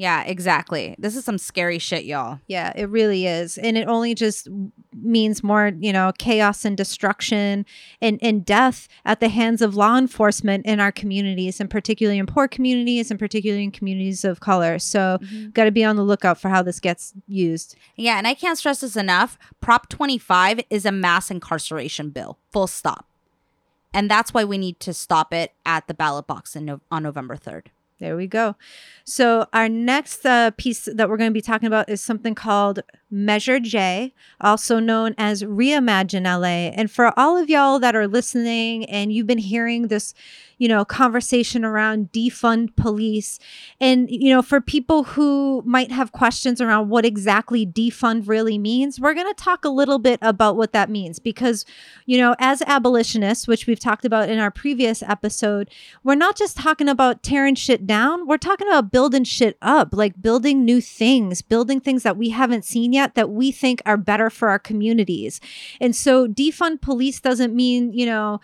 [0.02, 0.96] yeah, exactly.
[0.98, 2.40] This is some scary shit, y'all.
[2.48, 3.60] Yeah, it really is.
[3.60, 4.48] And it only just
[5.00, 7.68] means more, you know, chaos and destruction
[8.02, 12.26] and, and death at the hands of law enforcement in our communities, and particularly in
[12.26, 14.80] poor communities and particularly in communities of color.
[14.80, 15.52] So, mm-hmm.
[15.52, 17.76] got to be on the lookout for how this gets used.
[17.96, 19.38] Yeah, and I can't stress this enough.
[19.60, 23.06] Prop 25 is a mass incarceration bill, full stop.
[23.94, 27.04] And that's why we need to stop it at the ballot box in no- on
[27.04, 27.68] November 3rd.
[28.02, 28.56] There we go.
[29.06, 32.80] So, our next uh, piece that we're going to be talking about is something called
[33.12, 36.72] Measure J, also known as Reimagine LA.
[36.74, 40.14] And for all of y'all that are listening and you've been hearing this,
[40.58, 43.38] you know, conversation around defund police,
[43.82, 49.00] and, you know, for people who might have questions around what exactly defund really means,
[49.00, 51.66] we're going to talk a little bit about what that means because,
[52.06, 55.70] you know, as abolitionists, which we've talked about in our previous episode,
[56.04, 60.22] we're not just talking about tearing shit down, we're talking about building shit up, like
[60.22, 64.30] building new things, building things that we haven't seen yet that we think are better
[64.30, 65.40] for our communities.
[65.80, 68.40] And so defund police doesn't mean, you know,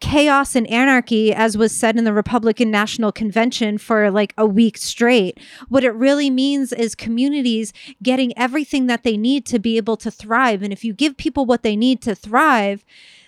[0.00, 4.76] chaos and anarchy, as was said in the Republican National Convention for like a week
[4.76, 5.40] straight.
[5.68, 7.72] What it really means is communities
[8.02, 10.62] getting everything that they need to be able to thrive.
[10.62, 12.84] And if you give people what they need to thrive,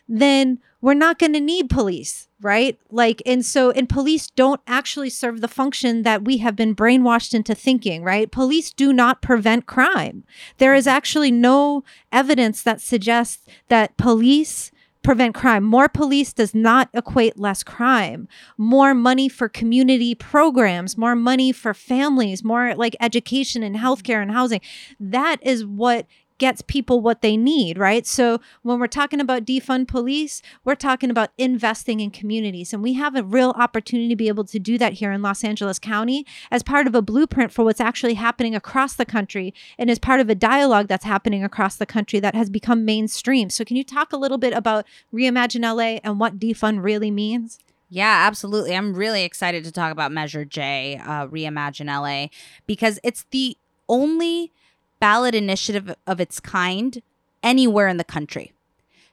[0.08, 2.78] then we're not going to need police, right?
[2.90, 7.34] Like, and so, and police don't actually serve the function that we have been brainwashed
[7.34, 8.30] into thinking, right?
[8.30, 10.24] Police do not prevent crime.
[10.58, 11.82] There is actually no
[12.12, 14.70] evidence that suggests that police
[15.02, 15.64] prevent crime.
[15.64, 18.28] More police does not equate less crime.
[18.56, 24.30] More money for community programs, more money for families, more like education and healthcare and
[24.30, 24.60] housing.
[25.00, 26.06] That is what
[26.38, 28.06] gets people what they need, right?
[28.06, 32.72] So when we're talking about defund police, we're talking about investing in communities.
[32.72, 35.44] And we have a real opportunity to be able to do that here in Los
[35.44, 39.90] Angeles County as part of a blueprint for what's actually happening across the country and
[39.90, 43.50] as part of a dialogue that's happening across the country that has become mainstream.
[43.50, 47.58] So can you talk a little bit about Reimagine LA and what defund really means?
[47.90, 48.76] Yeah, absolutely.
[48.76, 52.28] I'm really excited to talk about Measure J, uh, Reimagine LA,
[52.66, 53.56] because it's the
[53.88, 54.52] only
[55.00, 57.02] ballot initiative of its kind
[57.42, 58.52] anywhere in the country.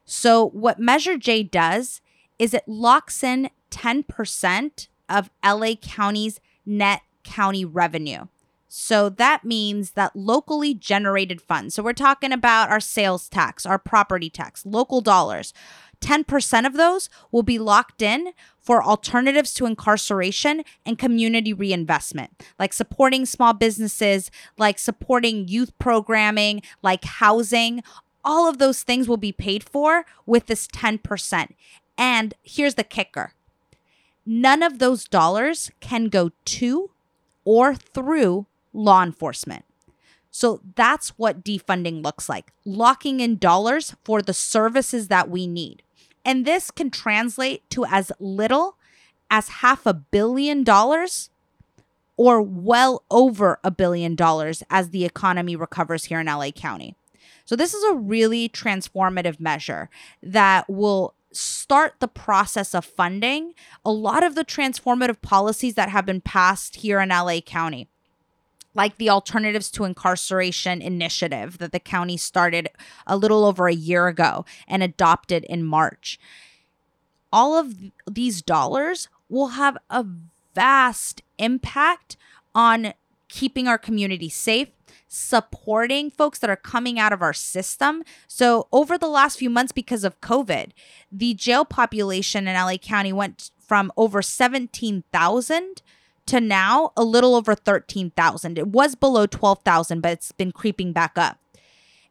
[0.05, 2.01] So, what Measure J does
[2.37, 8.25] is it locks in 10% of LA County's net county revenue.
[8.67, 13.79] So that means that locally generated funds, so we're talking about our sales tax, our
[13.79, 15.53] property tax, local dollars,
[16.01, 18.33] 10% of those will be locked in
[18.65, 26.63] for alternatives to incarceration and community reinvestment, like supporting small businesses, like supporting youth programming,
[26.81, 27.83] like housing.
[28.23, 31.53] All of those things will be paid for with this 10%.
[31.95, 33.33] And here's the kicker
[34.25, 36.89] none of those dollars can go to
[37.45, 39.63] or through law enforcement.
[40.31, 45.83] So that's what defunding looks like locking in dollars for the services that we need.
[46.25, 48.77] And this can translate to as little
[49.29, 51.29] as half a billion dollars
[52.17, 56.95] or well over a billion dollars as the economy recovers here in LA County.
[57.45, 59.89] So, this is a really transformative measure
[60.23, 63.53] that will start the process of funding
[63.83, 67.89] a lot of the transformative policies that have been passed here in LA County
[68.75, 72.69] like the Alternatives to Incarceration initiative that the county started
[73.07, 76.19] a little over a year ago and adopted in March.
[77.31, 77.73] All of
[78.09, 80.05] these dollars will have a
[80.53, 82.17] vast impact
[82.53, 82.93] on
[83.27, 84.69] keeping our community safe,
[85.07, 88.03] supporting folks that are coming out of our system.
[88.27, 90.71] So, over the last few months, because of COVID,
[91.11, 95.81] the jail population in LA County went from over 17,000
[96.27, 98.57] to now a little over 13,000.
[98.57, 101.37] It was below 12,000, but it's been creeping back up.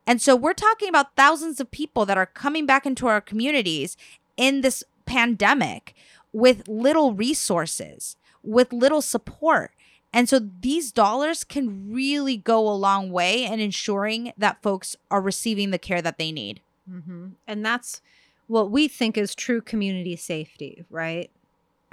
[0.06, 3.96] And so we're talking about thousands of people that are coming back into our communities
[4.36, 5.94] in this pandemic
[6.32, 9.72] with little resources, with little support.
[10.12, 15.20] And so these dollars can really go a long way in ensuring that folks are
[15.20, 16.60] receiving the care that they need.
[16.88, 17.28] Mm-hmm.
[17.46, 18.00] And that's
[18.46, 21.30] what we think is true community safety, right?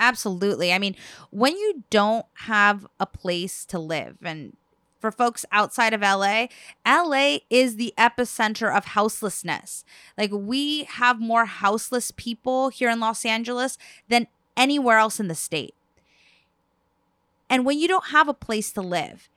[0.01, 0.73] Absolutely.
[0.73, 0.95] I mean,
[1.29, 4.57] when you don't have a place to live, and
[4.99, 6.47] for folks outside of LA,
[6.85, 9.85] LA is the epicenter of houselessness.
[10.17, 13.77] Like, we have more houseless people here in Los Angeles
[14.09, 14.25] than
[14.57, 15.75] anywhere else in the state.
[17.47, 19.29] And when you don't have a place to live,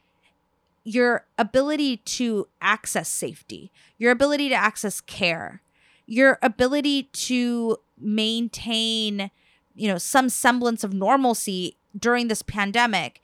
[0.83, 5.61] your ability to access safety, your ability to access care,
[6.07, 9.31] your ability to maintain
[9.75, 13.21] you know some semblance of normalcy during this pandemic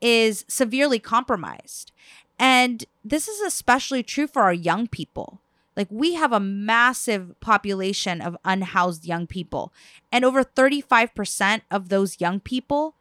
[0.00, 1.92] is severely compromised.
[2.38, 5.40] And this is especially true for our young people.
[5.76, 9.72] Like we have a massive population of unhoused young people
[10.10, 12.94] and over 35% of those young people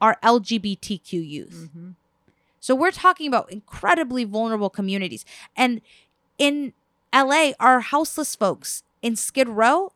[0.00, 1.68] are lgbtq youth.
[1.68, 1.90] Mm-hmm.
[2.58, 5.24] so we're talking about incredibly vulnerable communities.
[5.56, 5.82] And
[6.38, 6.72] in
[7.12, 9.92] la our houseless folks in skid row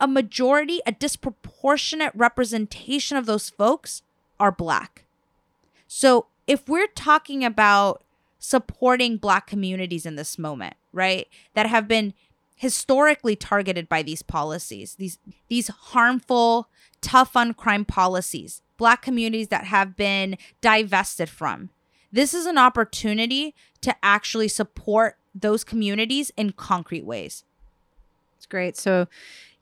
[0.00, 4.02] a majority, a disproportionate representation of those folks
[4.38, 5.04] are black.
[5.86, 8.02] So if we're talking about
[8.38, 12.14] supporting black communities in this moment, right, that have been
[12.56, 15.18] historically targeted by these policies, these
[15.48, 16.68] these harmful,
[17.00, 21.70] tough on crime policies, black communities that have been divested from.
[22.12, 27.44] This is an opportunity to actually support those communities in concrete ways.
[28.36, 28.76] It's great.
[28.76, 29.06] So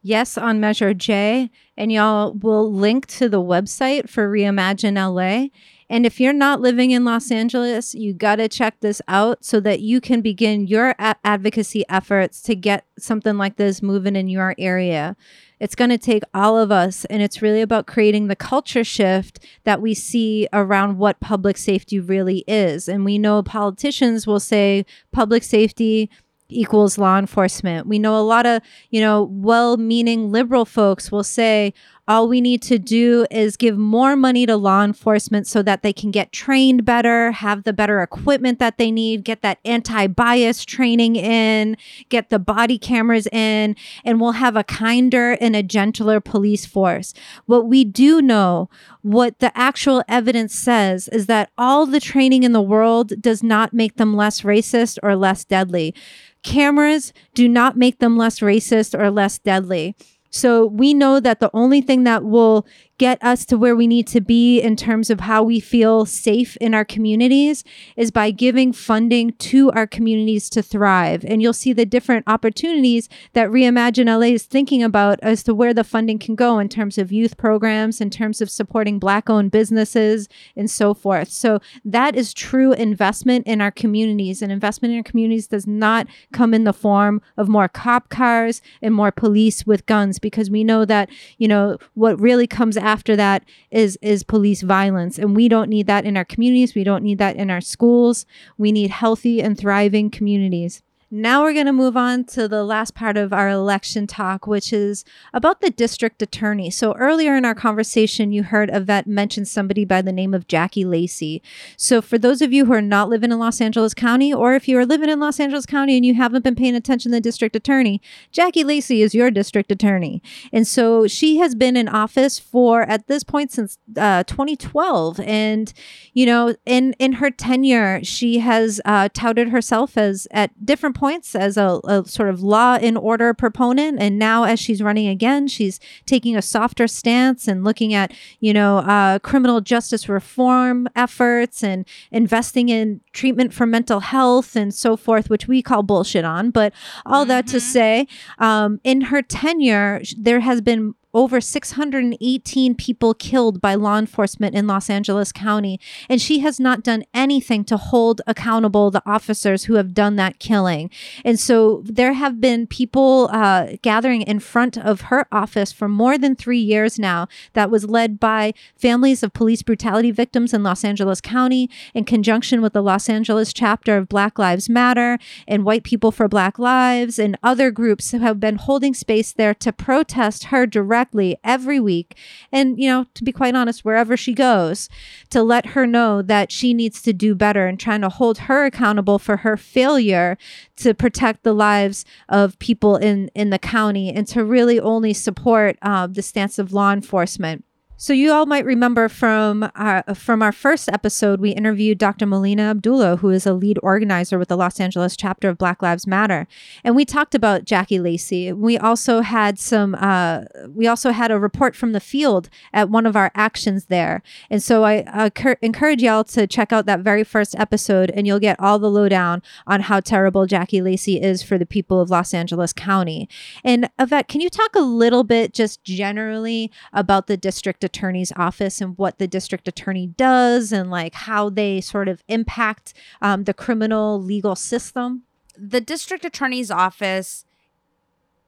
[0.04, 5.48] yes on Measure J, and y'all will link to the website for Reimagine LA.
[5.90, 9.60] And if you're not living in Los Angeles, you got to check this out so
[9.60, 14.28] that you can begin your a- advocacy efforts to get something like this moving in
[14.28, 15.16] your area.
[15.60, 19.38] It's going to take all of us, and it's really about creating the culture shift
[19.64, 22.88] that we see around what public safety really is.
[22.88, 26.10] And we know politicians will say public safety
[26.48, 27.86] equals law enforcement.
[27.86, 31.72] We know a lot of, you know, well meaning liberal folks will say,
[32.06, 35.92] All we need to do is give more money to law enforcement so that they
[35.92, 40.66] can get trained better, have the better equipment that they need, get that anti bias
[40.66, 41.78] training in,
[42.10, 43.74] get the body cameras in,
[44.04, 47.14] and we'll have a kinder and a gentler police force.
[47.46, 48.68] What we do know,
[49.00, 53.72] what the actual evidence says, is that all the training in the world does not
[53.72, 55.94] make them less racist or less deadly.
[56.42, 59.96] Cameras do not make them less racist or less deadly.
[60.34, 62.66] So we know that the only thing that will
[63.04, 66.56] get us to where we need to be in terms of how we feel safe
[66.56, 67.62] in our communities
[67.98, 71.22] is by giving funding to our communities to thrive.
[71.22, 75.74] And you'll see the different opportunities that Reimagine LA is thinking about as to where
[75.74, 79.50] the funding can go in terms of youth programs, in terms of supporting Black owned
[79.50, 80.26] businesses,
[80.56, 81.28] and so forth.
[81.28, 84.40] So that is true investment in our communities.
[84.40, 88.62] And investment in our communities does not come in the form of more cop cars
[88.80, 93.16] and more police with guns because we know that, you know, what really comes after
[93.16, 95.18] that is is police violence.
[95.18, 96.76] And we don't need that in our communities.
[96.76, 98.24] We don't need that in our schools.
[98.56, 100.82] We need healthy and thriving communities
[101.16, 104.72] now we're going to move on to the last part of our election talk, which
[104.72, 106.70] is about the district attorney.
[106.70, 110.84] So earlier in our conversation, you heard Yvette mention somebody by the name of Jackie
[110.84, 111.40] Lacey.
[111.76, 114.66] So for those of you who are not living in Los Angeles County, or if
[114.66, 117.20] you are living in Los Angeles County and you haven't been paying attention to the
[117.20, 120.20] district attorney, Jackie Lacey is your district attorney.
[120.52, 125.20] And so she has been in office for, at this point, since uh, 2012.
[125.20, 125.72] And,
[126.12, 131.03] you know, in, in her tenure, she has uh, touted herself as at different points
[131.04, 134.00] points as a, a, sort of law and order proponent.
[134.00, 138.10] And now, as she's running again, she's taking a softer stance and looking at,
[138.40, 144.72] you know, uh, criminal justice reform efforts and investing in treatment for mental health and
[144.72, 146.50] so forth, which we call bullshit on.
[146.50, 146.72] But
[147.04, 147.28] all mm-hmm.
[147.28, 147.72] that to mm-hmm.
[147.72, 148.08] say,
[148.38, 154.66] um, in her tenure, there has been over 618 people killed by law enforcement in
[154.66, 155.78] Los Angeles County,
[156.08, 160.40] and she has not done anything to hold accountable the officers who have done that
[160.40, 160.90] killing.
[161.24, 166.18] And so there have been people uh, gathering in front of her office for more
[166.18, 170.84] than three years now that was led by families of police brutality victims in Los
[170.84, 175.84] Angeles County in conjunction with the Los Angeles chapter of Black Lives Matter and White
[175.84, 180.44] People for Black Lives and other groups who have been holding space there to protest
[180.44, 182.16] her direct directly every week.
[182.50, 184.88] And, you know, to be quite honest, wherever she goes,
[185.30, 188.64] to let her know that she needs to do better and trying to hold her
[188.64, 190.38] accountable for her failure
[190.76, 195.76] to protect the lives of people in, in the county and to really only support
[195.82, 197.64] uh, the stance of law enforcement.
[197.96, 202.26] So you all might remember from our, from our first episode, we interviewed Dr.
[202.26, 206.04] Melina Abdullah, who is a lead organizer with the Los Angeles chapter of Black Lives
[206.04, 206.48] Matter,
[206.82, 208.52] and we talked about Jackie Lacey.
[208.52, 213.06] We also had some, uh, we also had a report from the field at one
[213.06, 217.00] of our actions there, and so I uh, cur- encourage y'all to check out that
[217.00, 221.44] very first episode, and you'll get all the lowdown on how terrible Jackie Lacey is
[221.44, 223.28] for the people of Los Angeles County.
[223.62, 228.80] And Yvette, can you talk a little bit, just generally, about the district attorney's office
[228.80, 233.54] and what the district attorney does and like how they sort of impact um, the
[233.54, 235.22] criminal legal system?
[235.56, 237.44] The district attorney's office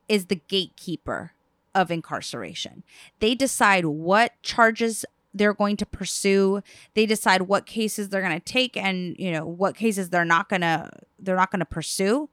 [0.09, 1.33] is the gatekeeper
[1.75, 2.83] of incarceration.
[3.21, 5.05] They decide what charges
[5.35, 6.63] they're going to pursue.
[6.95, 10.49] They decide what cases they're going to take and, you know, what cases they're not
[10.49, 12.29] going to they're not going to pursue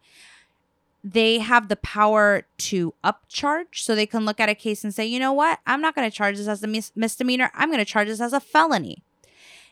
[1.03, 3.75] they have the power to upcharge.
[3.75, 5.59] So they can look at a case and say you know what?
[5.67, 7.51] I'm not going to charge this as a mis- misdemeanor.
[7.53, 9.03] I'm going to charge this as a felony.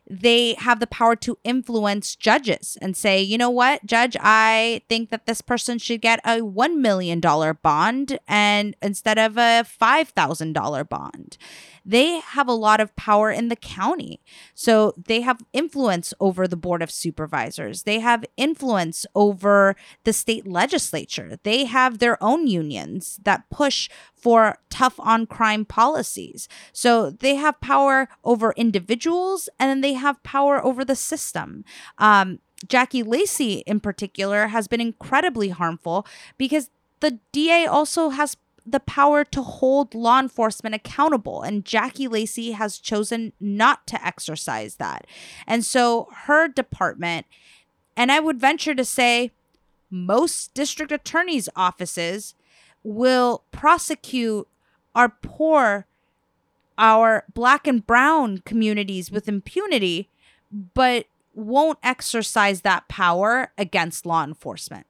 [0.10, 5.10] They have the power to influence judges and say, you know what, judge, I think
[5.10, 7.22] that this person should get a $1 million
[7.62, 11.38] bond and instead of a $5,000 bond
[11.86, 14.22] they have a lot of power in the county.
[14.54, 17.84] So they have influence over the board of supervisors.
[17.84, 21.40] They have influence over the state legislature.
[21.44, 26.48] They have their own unions that push for tough on crime policies.
[26.72, 31.66] So they have power over individuals and then they have power over the system.
[31.98, 36.06] Um, Jackie Lacey, in particular, has been incredibly harmful
[36.38, 38.36] because the DA also has
[38.66, 41.42] the power to hold law enforcement accountable.
[41.42, 45.08] And Jackie Lacey has chosen not to exercise that.
[45.48, 47.26] And so her department,
[47.98, 49.32] and I would venture to say
[49.90, 52.36] most district attorneys' offices
[52.84, 54.48] will prosecute
[54.96, 55.86] our poor,
[56.78, 60.10] our black and brown communities with impunity,
[60.74, 64.86] but won't exercise that power against law enforcement.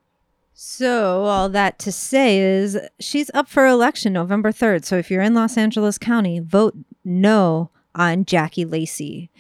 [0.63, 4.85] So, all that to say is she's up for election November 3rd.
[4.85, 9.31] So, if you're in Los Angeles County, vote no on Jackie Lacey.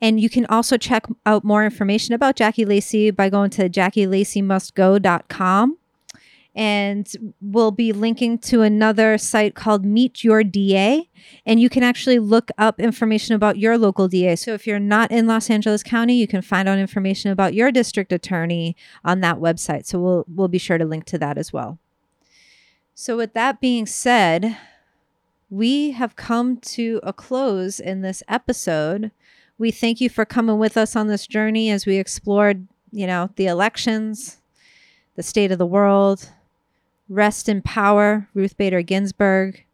[0.00, 5.78] And you can also check out more information about Jackie Lacey by going to jackielaceymustgo.com.
[6.56, 11.08] And we'll be linking to another site called Meet Your DA.
[11.44, 14.36] And you can actually look up information about your local DA.
[14.36, 17.70] So if you're not in Los Angeles County, you can find out information about your
[17.70, 18.74] district attorney
[19.04, 19.84] on that website.
[19.84, 21.78] So we'll we'll be sure to link to that as well.
[22.94, 24.56] So with that being said,
[25.50, 29.10] we have come to a close in this episode.
[29.58, 33.30] We thank you for coming with us on this journey as we explored, you know,
[33.36, 34.38] the elections,
[35.14, 36.30] the state of the world,
[37.08, 39.64] rest in power, Ruth Bader Ginsburg.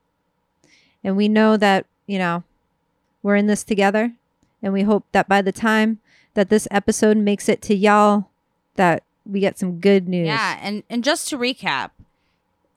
[1.05, 2.45] And we know that, you know,
[3.23, 4.13] we're in this together.
[4.63, 5.99] And we hope that by the time
[6.35, 8.29] that this episode makes it to y'all,
[8.77, 10.27] that we get some good news.
[10.27, 11.91] Yeah, and and just to recap,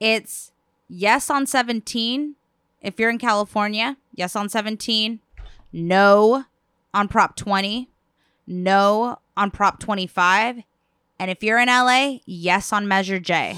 [0.00, 0.52] it's
[0.88, 2.34] yes on 17
[2.82, 5.18] if you're in California, yes on 17,
[5.72, 6.44] no
[6.94, 7.88] on Prop 20,
[8.46, 10.62] no on Prop 25,
[11.18, 13.56] and if you're in LA, yes on Measure J.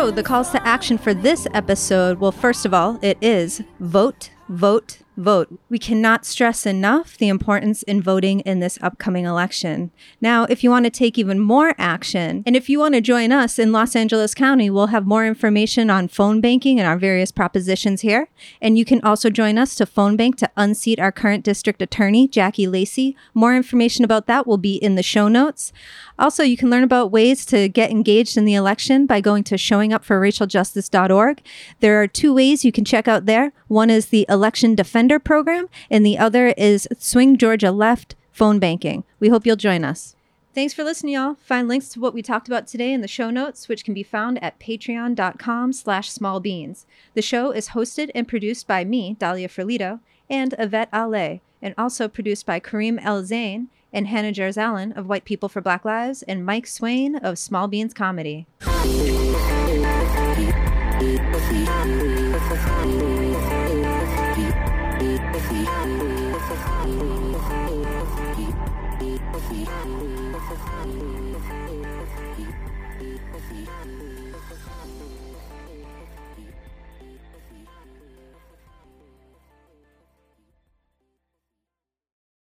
[0.00, 4.30] So, the calls to action for this episode well, first of all, it is vote,
[4.48, 5.58] vote, vote.
[5.68, 9.90] We cannot stress enough the importance in voting in this upcoming election.
[10.20, 13.32] Now, if you want to take even more action, and if you want to join
[13.32, 17.30] us in Los Angeles County, we'll have more information on phone banking and our various
[17.30, 18.28] propositions here.
[18.60, 22.26] And you can also join us to phone bank to unseat our current district attorney,
[22.28, 23.16] Jackie Lacey.
[23.34, 25.72] More information about that will be in the show notes.
[26.18, 29.54] Also, you can learn about ways to get engaged in the election by going to
[29.54, 31.40] showingupforracialjustice.org.
[31.80, 33.52] There are two ways you can check out there.
[33.68, 34.74] One is the Election
[35.10, 39.02] Defender program, and the other is Swing Georgia Left phone banking.
[39.18, 40.14] We hope you'll join us.
[40.54, 41.34] Thanks for listening, y'all.
[41.34, 44.04] Find links to what we talked about today in the show notes, which can be
[44.04, 46.84] found at patreon.com slash smallbeans.
[47.14, 52.06] The show is hosted and produced by me, Dahlia Ferlito, and Yvette Ale, and also
[52.06, 56.46] produced by Kareem El Zain and Hannah Jarzalin of White People for Black Lives and
[56.46, 58.46] Mike Swain of Small Beans Comedy.